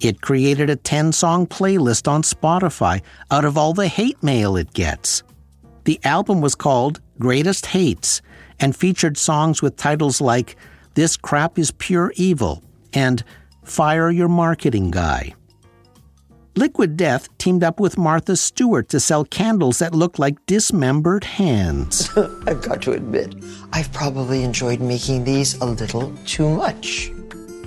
It 0.00 0.22
created 0.22 0.70
a 0.70 0.76
10 0.76 1.12
song 1.12 1.46
playlist 1.46 2.08
on 2.08 2.22
Spotify 2.22 3.02
out 3.30 3.44
of 3.44 3.58
all 3.58 3.74
the 3.74 3.86
hate 3.88 4.22
mail 4.22 4.56
it 4.56 4.72
gets. 4.72 5.22
The 5.84 6.00
album 6.04 6.40
was 6.40 6.54
called 6.54 7.00
Greatest 7.18 7.66
Hates 7.66 8.22
and 8.58 8.74
featured 8.74 9.18
songs 9.18 9.60
with 9.60 9.76
titles 9.76 10.20
like 10.20 10.56
This 10.94 11.16
Crap 11.18 11.58
is 11.58 11.70
Pure 11.72 12.12
Evil 12.16 12.62
and 12.94 13.22
Fire 13.62 14.10
Your 14.10 14.28
Marketing 14.28 14.90
Guy. 14.90 15.34
Liquid 16.56 16.96
Death 16.96 17.28
teamed 17.38 17.62
up 17.62 17.78
with 17.78 17.96
Martha 17.96 18.36
Stewart 18.36 18.88
to 18.88 19.00
sell 19.00 19.24
candles 19.24 19.78
that 19.78 19.94
look 19.94 20.18
like 20.18 20.44
dismembered 20.46 21.24
hands. 21.24 22.10
I've 22.46 22.62
got 22.62 22.82
to 22.82 22.92
admit, 22.92 23.34
I've 23.72 23.92
probably 23.92 24.42
enjoyed 24.42 24.80
making 24.80 25.24
these 25.24 25.54
a 25.60 25.66
little 25.66 26.12
too 26.24 26.48
much. 26.48 27.12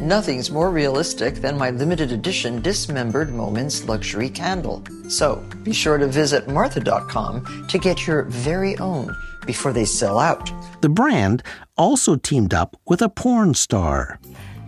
Nothing's 0.02 0.50
more 0.50 0.72
realistic 0.72 1.36
than 1.36 1.58
my 1.58 1.70
limited 1.70 2.12
edition 2.12 2.62
Dismembered 2.62 3.34
Moments 3.34 3.86
luxury 3.88 4.30
candle. 4.30 4.84
So 5.08 5.44
be 5.64 5.72
sure 5.72 5.98
to 5.98 6.08
visit 6.08 6.48
martha.com 6.48 7.68
to 7.68 7.78
get 7.78 8.08
your 8.08 8.24
very 8.24 8.78
own 8.80 9.16
before 9.46 9.72
they 9.72 9.86
sell 9.86 10.20
out. 10.20 10.52
The 10.82 10.90
brand 10.90 11.44
also 11.78 12.16
teamed 12.16 12.54
up 12.54 12.76
with 12.88 13.02
a 13.02 13.10
porn 13.10 13.54
star. 13.54 14.20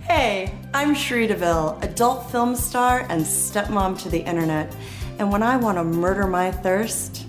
Hey, 0.01 0.53
I'm 0.73 0.93
Cherie 0.93 1.27
DeVille, 1.27 1.79
adult 1.81 2.29
film 2.29 2.55
star 2.55 3.07
and 3.09 3.23
stepmom 3.23 3.99
to 4.03 4.09
the 4.09 4.19
internet. 4.19 4.75
And 5.17 5.31
when 5.31 5.41
I 5.41 5.57
want 5.57 5.77
to 5.79 5.83
murder 5.83 6.27
my 6.27 6.51
thirst, 6.51 7.25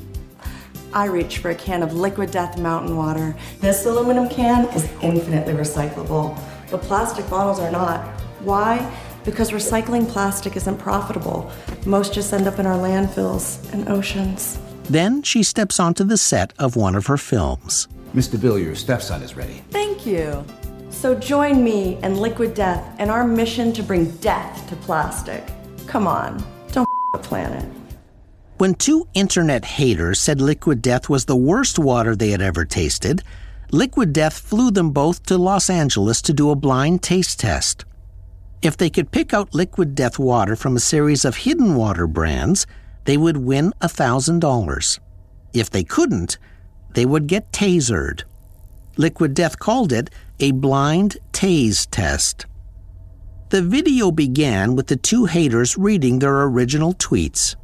I 0.92 1.06
reach 1.06 1.38
for 1.38 1.50
a 1.50 1.54
can 1.54 1.82
of 1.82 1.94
Liquid 1.94 2.30
Death 2.30 2.58
mountain 2.58 2.96
water. 2.96 3.34
This 3.60 3.86
aluminum 3.86 4.28
can 4.28 4.66
is 4.74 4.84
infinitely 5.02 5.54
recyclable, 5.54 6.38
but 6.70 6.82
plastic 6.82 7.28
bottles 7.28 7.60
are 7.60 7.70
not. 7.70 8.04
Why? 8.40 8.94
Because 9.24 9.50
recycling 9.50 10.08
plastic 10.08 10.56
isn't 10.56 10.78
profitable. 10.78 11.50
Most 11.84 12.14
just 12.14 12.32
end 12.32 12.46
up 12.46 12.58
in 12.58 12.66
our 12.66 12.76
landfills 12.76 13.72
and 13.72 13.88
oceans. 13.88 14.58
Then 14.84 15.22
she 15.22 15.42
steps 15.42 15.80
onto 15.80 16.04
the 16.04 16.16
set 16.16 16.52
of 16.58 16.76
one 16.76 16.94
of 16.94 17.06
her 17.06 17.16
films. 17.16 17.88
Mr. 18.14 18.40
Bill, 18.40 18.58
your 18.58 18.74
stepson 18.74 19.22
is 19.22 19.34
ready. 19.36 19.62
Thank 19.70 20.06
you. 20.06 20.44
So 20.90 21.14
join 21.14 21.62
me 21.62 21.98
and 22.02 22.18
Liquid 22.18 22.54
Death 22.54 22.98
in 23.00 23.10
our 23.10 23.26
mission 23.26 23.72
to 23.74 23.82
bring 23.82 24.10
death 24.16 24.68
to 24.68 24.76
plastic. 24.76 25.44
Come 25.86 26.06
on, 26.06 26.42
don't 26.72 26.88
the 27.12 27.18
planet. 27.18 27.68
When 28.58 28.74
two 28.74 29.06
internet 29.12 29.64
haters 29.64 30.20
said 30.20 30.40
Liquid 30.40 30.80
Death 30.80 31.10
was 31.10 31.26
the 31.26 31.36
worst 31.36 31.78
water 31.78 32.16
they 32.16 32.30
had 32.30 32.40
ever 32.40 32.64
tasted, 32.64 33.22
Liquid 33.72 34.12
Death 34.12 34.38
flew 34.38 34.70
them 34.70 34.90
both 34.90 35.24
to 35.24 35.36
Los 35.36 35.68
Angeles 35.68 36.22
to 36.22 36.32
do 36.32 36.50
a 36.50 36.56
blind 36.56 37.02
taste 37.02 37.40
test. 37.40 37.84
If 38.62 38.76
they 38.76 38.90
could 38.90 39.10
pick 39.10 39.34
out 39.34 39.54
Liquid 39.54 39.94
Death 39.94 40.18
water 40.18 40.54
from 40.54 40.76
a 40.76 40.80
series 40.80 41.24
of 41.24 41.38
hidden 41.38 41.74
water 41.74 42.06
brands, 42.06 42.66
they 43.04 43.16
would 43.16 43.38
win 43.38 43.72
$1,000. 43.82 44.98
If 45.52 45.70
they 45.70 45.82
couldn't, 45.82 46.38
they 46.94 47.04
would 47.04 47.26
get 47.26 47.52
tasered. 47.52 48.22
Liquid 48.96 49.34
Death 49.34 49.58
called 49.58 49.92
it 49.92 50.10
a 50.38 50.52
blind 50.52 51.18
tase 51.32 51.86
test. 51.90 52.46
The 53.50 53.62
video 53.62 54.10
began 54.10 54.76
with 54.76 54.86
the 54.86 54.96
two 54.96 55.26
haters 55.26 55.76
reading 55.76 56.18
their 56.18 56.42
original 56.42 56.94
tweets. 56.94 57.56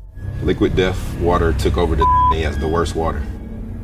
Liquid 0.43 0.75
Death 0.77 1.19
water 1.21 1.53
took 1.53 1.77
over 1.77 1.95
the 1.95 2.05
as 2.45 2.59
the 2.59 2.69
worst 2.69 2.97
water. 2.97 3.23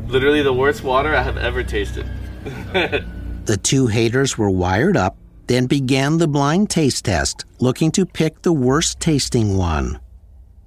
Literally 0.08 0.42
the 0.42 0.52
worst 0.52 0.82
water 0.82 1.14
I 1.14 1.22
have 1.22 1.36
ever 1.36 1.62
tasted. 1.62 2.06
The 3.48 3.56
two 3.56 3.86
haters 3.86 4.36
were 4.36 4.50
wired 4.50 4.94
up, 4.94 5.16
then 5.46 5.64
began 5.64 6.18
the 6.18 6.28
blind 6.28 6.68
taste 6.68 7.06
test, 7.06 7.46
looking 7.60 7.90
to 7.92 8.04
pick 8.04 8.42
the 8.42 8.52
worst 8.52 9.00
tasting 9.00 9.56
one. 9.56 10.00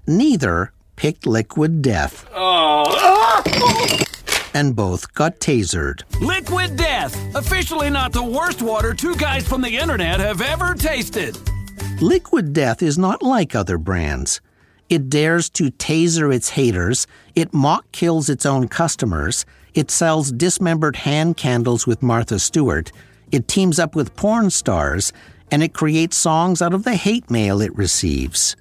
Neither 0.07 0.73
picked 0.95 1.27
Liquid 1.27 1.83
Death, 1.83 2.27
oh. 2.33 4.03
and 4.55 4.75
both 4.75 5.13
got 5.13 5.39
tasered. 5.39 6.01
Liquid 6.21 6.75
Death, 6.75 7.15
officially 7.35 7.91
not 7.91 8.13
the 8.13 8.23
worst 8.23 8.63
water 8.63 8.95
two 8.95 9.15
guys 9.15 9.47
from 9.47 9.61
the 9.61 9.77
internet 9.77 10.19
have 10.19 10.41
ever 10.41 10.73
tasted. 10.73 11.37
Liquid 12.01 12.51
Death 12.51 12.81
is 12.81 12.97
not 12.97 13.21
like 13.21 13.53
other 13.53 13.77
brands. 13.77 14.41
It 14.91 15.09
dares 15.09 15.49
to 15.51 15.71
taser 15.71 16.35
its 16.35 16.49
haters, 16.49 17.07
it 17.33 17.53
mock 17.53 17.89
kills 17.93 18.29
its 18.29 18.45
own 18.45 18.67
customers, 18.67 19.45
it 19.73 19.89
sells 19.89 20.33
dismembered 20.33 20.97
hand 20.97 21.37
candles 21.37 21.87
with 21.87 22.03
Martha 22.03 22.37
Stewart, 22.39 22.91
it 23.31 23.47
teams 23.47 23.79
up 23.79 23.95
with 23.95 24.17
porn 24.17 24.49
stars, 24.49 25.13
and 25.49 25.63
it 25.63 25.73
creates 25.73 26.17
songs 26.17 26.61
out 26.61 26.73
of 26.73 26.83
the 26.83 26.95
hate 26.95 27.31
mail 27.31 27.61
it 27.61 27.73
receives. 27.77 28.57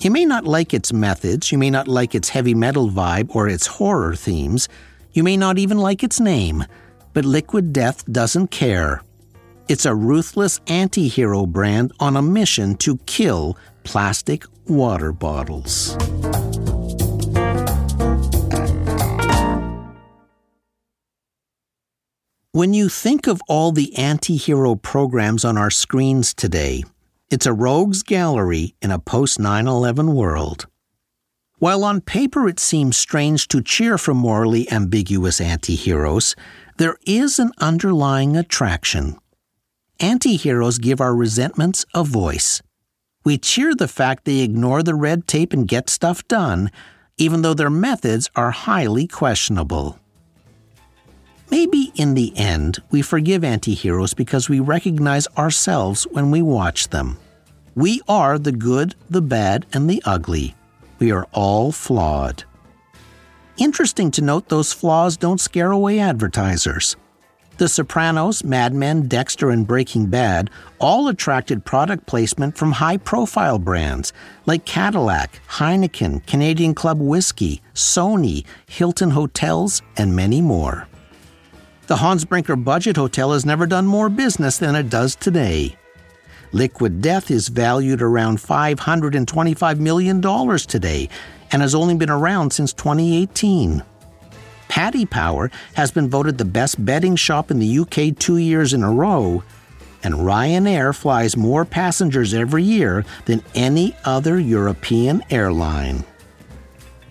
You 0.00 0.10
may 0.10 0.26
not 0.26 0.44
like 0.44 0.74
its 0.74 0.92
methods, 0.92 1.50
you 1.50 1.56
may 1.56 1.70
not 1.70 1.88
like 1.88 2.14
its 2.14 2.28
heavy 2.28 2.54
metal 2.54 2.90
vibe 2.90 3.34
or 3.34 3.48
its 3.48 3.66
horror 3.66 4.14
themes, 4.14 4.68
you 5.14 5.22
may 5.22 5.38
not 5.38 5.56
even 5.56 5.78
like 5.78 6.04
its 6.04 6.20
name, 6.20 6.66
but 7.14 7.24
Liquid 7.24 7.72
Death 7.72 8.04
doesn't 8.12 8.48
care. 8.48 9.00
It's 9.68 9.86
a 9.86 9.94
ruthless 9.94 10.60
anti 10.66 11.08
hero 11.08 11.46
brand 11.46 11.90
on 12.00 12.18
a 12.18 12.22
mission 12.22 12.74
to 12.84 12.98
kill 13.06 13.56
plastic 13.84 14.44
water 14.68 15.12
bottles. 15.12 15.96
When 22.52 22.72
you 22.72 22.88
think 22.88 23.26
of 23.26 23.40
all 23.48 23.72
the 23.72 23.96
anti 23.96 24.36
hero 24.36 24.76
programs 24.76 25.44
on 25.44 25.58
our 25.58 25.70
screens 25.70 26.32
today, 26.32 26.84
it's 27.28 27.46
a 27.46 27.52
rogues 27.52 28.04
gallery 28.04 28.76
in 28.80 28.92
a 28.92 28.98
post 29.00 29.40
9 29.40 29.66
11 29.66 30.14
world. 30.14 30.66
While 31.58 31.82
on 31.82 32.00
paper 32.00 32.46
it 32.46 32.60
seems 32.60 32.96
strange 32.96 33.48
to 33.48 33.60
cheer 33.60 33.98
for 33.98 34.14
morally 34.14 34.70
ambiguous 34.70 35.40
anti 35.40 35.74
heroes, 35.74 36.36
there 36.76 36.96
is 37.06 37.38
an 37.38 37.50
underlying 37.58 38.36
attraction. 38.36 39.18
Anti 39.98 40.36
heroes 40.36 40.78
give 40.78 41.00
our 41.00 41.14
resentments 41.14 41.84
a 41.94 42.04
voice. 42.04 42.62
We 43.24 43.38
cheer 43.38 43.74
the 43.74 43.88
fact 43.88 44.26
they 44.26 44.40
ignore 44.40 44.82
the 44.82 44.94
red 44.94 45.26
tape 45.26 45.54
and 45.54 45.66
get 45.66 45.88
stuff 45.88 46.28
done, 46.28 46.70
even 47.16 47.40
though 47.40 47.54
their 47.54 47.70
methods 47.70 48.30
are 48.36 48.50
highly 48.50 49.06
questionable. 49.06 49.98
Maybe 51.50 51.92
in 51.94 52.14
the 52.14 52.36
end, 52.36 52.82
we 52.90 53.00
forgive 53.00 53.42
anti 53.42 53.74
heroes 53.74 54.12
because 54.12 54.48
we 54.48 54.60
recognize 54.60 55.26
ourselves 55.38 56.04
when 56.10 56.30
we 56.30 56.42
watch 56.42 56.88
them. 56.88 57.16
We 57.74 58.02
are 58.08 58.38
the 58.38 58.52
good, 58.52 58.94
the 59.08 59.22
bad, 59.22 59.64
and 59.72 59.88
the 59.88 60.02
ugly. 60.04 60.54
We 60.98 61.10
are 61.10 61.26
all 61.32 61.72
flawed. 61.72 62.44
Interesting 63.56 64.10
to 64.12 64.22
note 64.22 64.48
those 64.48 64.72
flaws 64.72 65.16
don't 65.16 65.40
scare 65.40 65.70
away 65.70 65.98
advertisers. 65.98 66.96
The 67.56 67.68
Sopranos, 67.68 68.42
Mad 68.42 68.74
Men, 68.74 69.06
Dexter, 69.06 69.50
and 69.50 69.64
Breaking 69.64 70.06
Bad 70.06 70.50
all 70.80 71.06
attracted 71.06 71.64
product 71.64 72.04
placement 72.06 72.56
from 72.56 72.72
high 72.72 72.96
profile 72.96 73.60
brands 73.60 74.12
like 74.44 74.64
Cadillac, 74.64 75.40
Heineken, 75.48 76.26
Canadian 76.26 76.74
Club 76.74 77.00
Whiskey, 77.00 77.62
Sony, 77.72 78.44
Hilton 78.66 79.10
Hotels, 79.10 79.82
and 79.96 80.16
many 80.16 80.40
more. 80.40 80.88
The 81.86 81.96
Hans 81.96 82.24
Brinker 82.24 82.56
Budget 82.56 82.96
Hotel 82.96 83.30
has 83.32 83.46
never 83.46 83.66
done 83.66 83.86
more 83.86 84.08
business 84.08 84.58
than 84.58 84.74
it 84.74 84.90
does 84.90 85.14
today. 85.14 85.76
Liquid 86.50 87.02
Death 87.02 87.30
is 87.30 87.48
valued 87.48 88.02
around 88.02 88.38
$525 88.38 89.78
million 89.78 90.20
today 90.58 91.08
and 91.52 91.62
has 91.62 91.74
only 91.74 91.94
been 91.94 92.10
around 92.10 92.52
since 92.52 92.72
2018. 92.72 93.82
Paddy 94.74 95.06
Power 95.06 95.52
has 95.74 95.92
been 95.92 96.10
voted 96.10 96.36
the 96.36 96.44
best 96.44 96.84
betting 96.84 97.14
shop 97.14 97.52
in 97.52 97.60
the 97.60 97.78
UK 97.78 98.18
two 98.18 98.38
years 98.38 98.72
in 98.72 98.82
a 98.82 98.90
row, 98.90 99.44
and 100.02 100.14
Ryanair 100.14 100.92
flies 100.92 101.36
more 101.36 101.64
passengers 101.64 102.34
every 102.34 102.64
year 102.64 103.04
than 103.26 103.44
any 103.54 103.94
other 104.04 104.36
European 104.36 105.22
airline. 105.30 106.02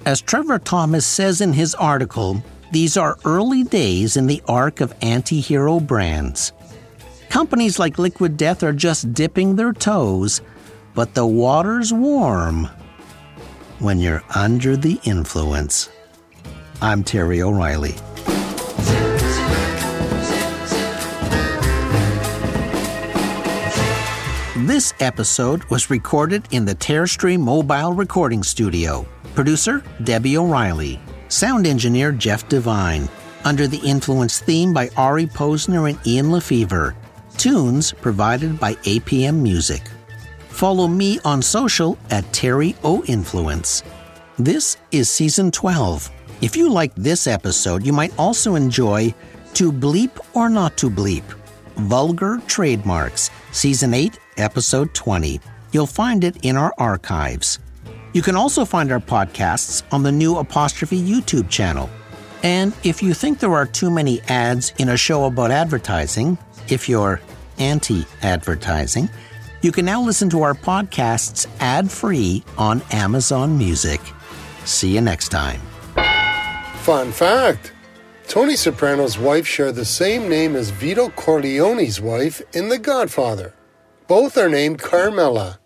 As 0.06 0.20
Trevor 0.20 0.60
Thomas 0.60 1.06
says 1.06 1.40
in 1.40 1.54
his 1.54 1.74
article, 1.76 2.44
these 2.74 2.98
are 2.98 3.18
early 3.24 3.64
days 3.64 4.18
in 4.18 4.28
the 4.28 4.44
arc 4.46 4.82
of 4.82 4.94
anti 5.02 5.40
hero 5.40 5.80
brands. 5.80 6.52
Companies 7.30 7.80
like 7.80 7.98
Liquid 7.98 8.36
Death 8.36 8.62
are 8.64 8.74
just 8.74 9.14
dipping 9.14 9.56
their 9.56 9.72
toes, 9.72 10.42
but 10.94 11.14
the 11.14 11.26
water's 11.26 11.94
warm 11.94 12.68
when 13.80 14.00
you're 14.00 14.24
under 14.36 14.76
the 14.76 15.00
influence. 15.06 15.88
I'm 16.84 17.02
Terry 17.02 17.42
O'Reilly. 17.42 17.94
This 24.68 24.94
episode 25.00 25.64
was 25.70 25.90
recorded 25.90 26.46
in 26.52 26.66
the 26.66 26.76
Terrestream 26.76 27.40
Mobile 27.40 27.94
Recording 27.94 28.44
Studio. 28.44 29.08
Producer 29.34 29.82
Debbie 30.04 30.36
O'Reilly. 30.36 31.00
Sound 31.30 31.66
engineer 31.66 32.12
Jeff 32.12 32.50
Devine. 32.50 33.08
Under 33.46 33.66
the 33.66 33.78
Influence 33.78 34.40
theme 34.40 34.74
by 34.74 34.90
Ari 34.98 35.28
Posner 35.28 35.90
and 35.90 36.06
Ian 36.06 36.32
LeFeuvre. 36.32 36.94
Tunes 37.38 37.94
provided 37.94 38.60
by 38.60 38.74
APM 38.74 39.36
Music. 39.42 39.84
Follow 40.50 40.90
me 40.90 41.18
on 41.24 41.42
social 41.42 41.98
at 42.10 42.30
Terry 42.34 42.76
O 42.84 43.06
Influence. 43.06 43.84
This 44.38 44.76
is 44.92 45.10
season 45.10 45.50
12. 45.50 46.12
If 46.44 46.58
you 46.58 46.70
like 46.70 46.94
this 46.96 47.26
episode, 47.26 47.86
you 47.86 47.94
might 47.94 48.14
also 48.20 48.56
enjoy 48.56 49.16
To 49.54 49.72
Bleep 49.72 50.12
or 50.34 50.50
Not 50.50 50.76
to 50.76 50.90
Bleep 50.90 51.24
Vulgar 51.78 52.42
Trademarks, 52.48 53.32
season 53.54 53.94
8, 53.94 54.20
episode 54.36 54.94
20. 54.94 55.40
You'll 55.72 55.88
find 55.88 56.22
it 56.26 56.44
in 56.44 56.58
our 56.58 56.74
archives. 56.78 57.60
You 58.12 58.22
can 58.22 58.36
also 58.36 58.66
find 58.66 58.92
our 58.92 59.00
podcasts 59.00 59.84
on 59.94 60.04
the 60.04 60.12
new 60.12 60.36
Apostrophe 60.36 61.02
YouTube 61.02 61.50
channel. 61.50 61.90
And 62.44 62.74
if 62.84 63.02
you 63.02 63.14
think 63.14 63.40
there 63.40 63.54
are 63.54 63.66
too 63.66 63.90
many 63.90 64.20
ads 64.28 64.74
in 64.78 64.90
a 64.90 64.98
show 64.98 65.24
about 65.24 65.50
advertising, 65.50 66.38
if 66.68 66.90
you're 66.90 67.22
anti 67.58 68.06
advertising, 68.22 69.08
you 69.62 69.72
can 69.72 69.86
now 69.86 70.02
listen 70.02 70.30
to 70.32 70.44
our 70.44 70.56
podcasts 70.56 71.48
ad 71.62 71.90
free 71.90 72.44
on 72.58 72.82
Amazon 72.92 73.58
Music. 73.58 74.02
See 74.66 74.94
you 74.94 75.00
next 75.00 75.30
time. 75.30 75.62
Fun 76.84 77.14
fact 77.14 77.72
Tony 78.28 78.58
Soprano's 78.58 79.18
wife 79.18 79.48
shared 79.48 79.76
the 79.76 79.86
same 79.86 80.28
name 80.28 80.54
as 80.54 80.70
Vito 80.70 81.08
Corleone's 81.08 82.02
wife 82.02 82.42
in 82.52 82.68
The 82.68 82.78
Godfather. 82.78 83.54
Both 84.10 84.38
are 84.38 84.50
named 84.50 84.80
Carmela. 84.80 85.62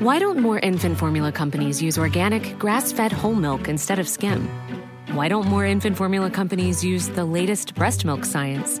Why 0.00 0.18
don't 0.18 0.38
more 0.38 0.58
infant 0.58 0.98
formula 0.98 1.32
companies 1.32 1.80
use 1.80 1.96
organic, 1.96 2.58
grass 2.58 2.92
fed 2.92 3.10
whole 3.10 3.34
milk 3.34 3.68
instead 3.68 3.98
of 3.98 4.06
skim? 4.06 4.50
Why 5.12 5.28
don't 5.28 5.46
more 5.46 5.64
infant 5.64 5.96
formula 5.96 6.28
companies 6.28 6.84
use 6.84 7.08
the 7.08 7.24
latest 7.24 7.74
breast 7.74 8.04
milk 8.04 8.26
science? 8.26 8.80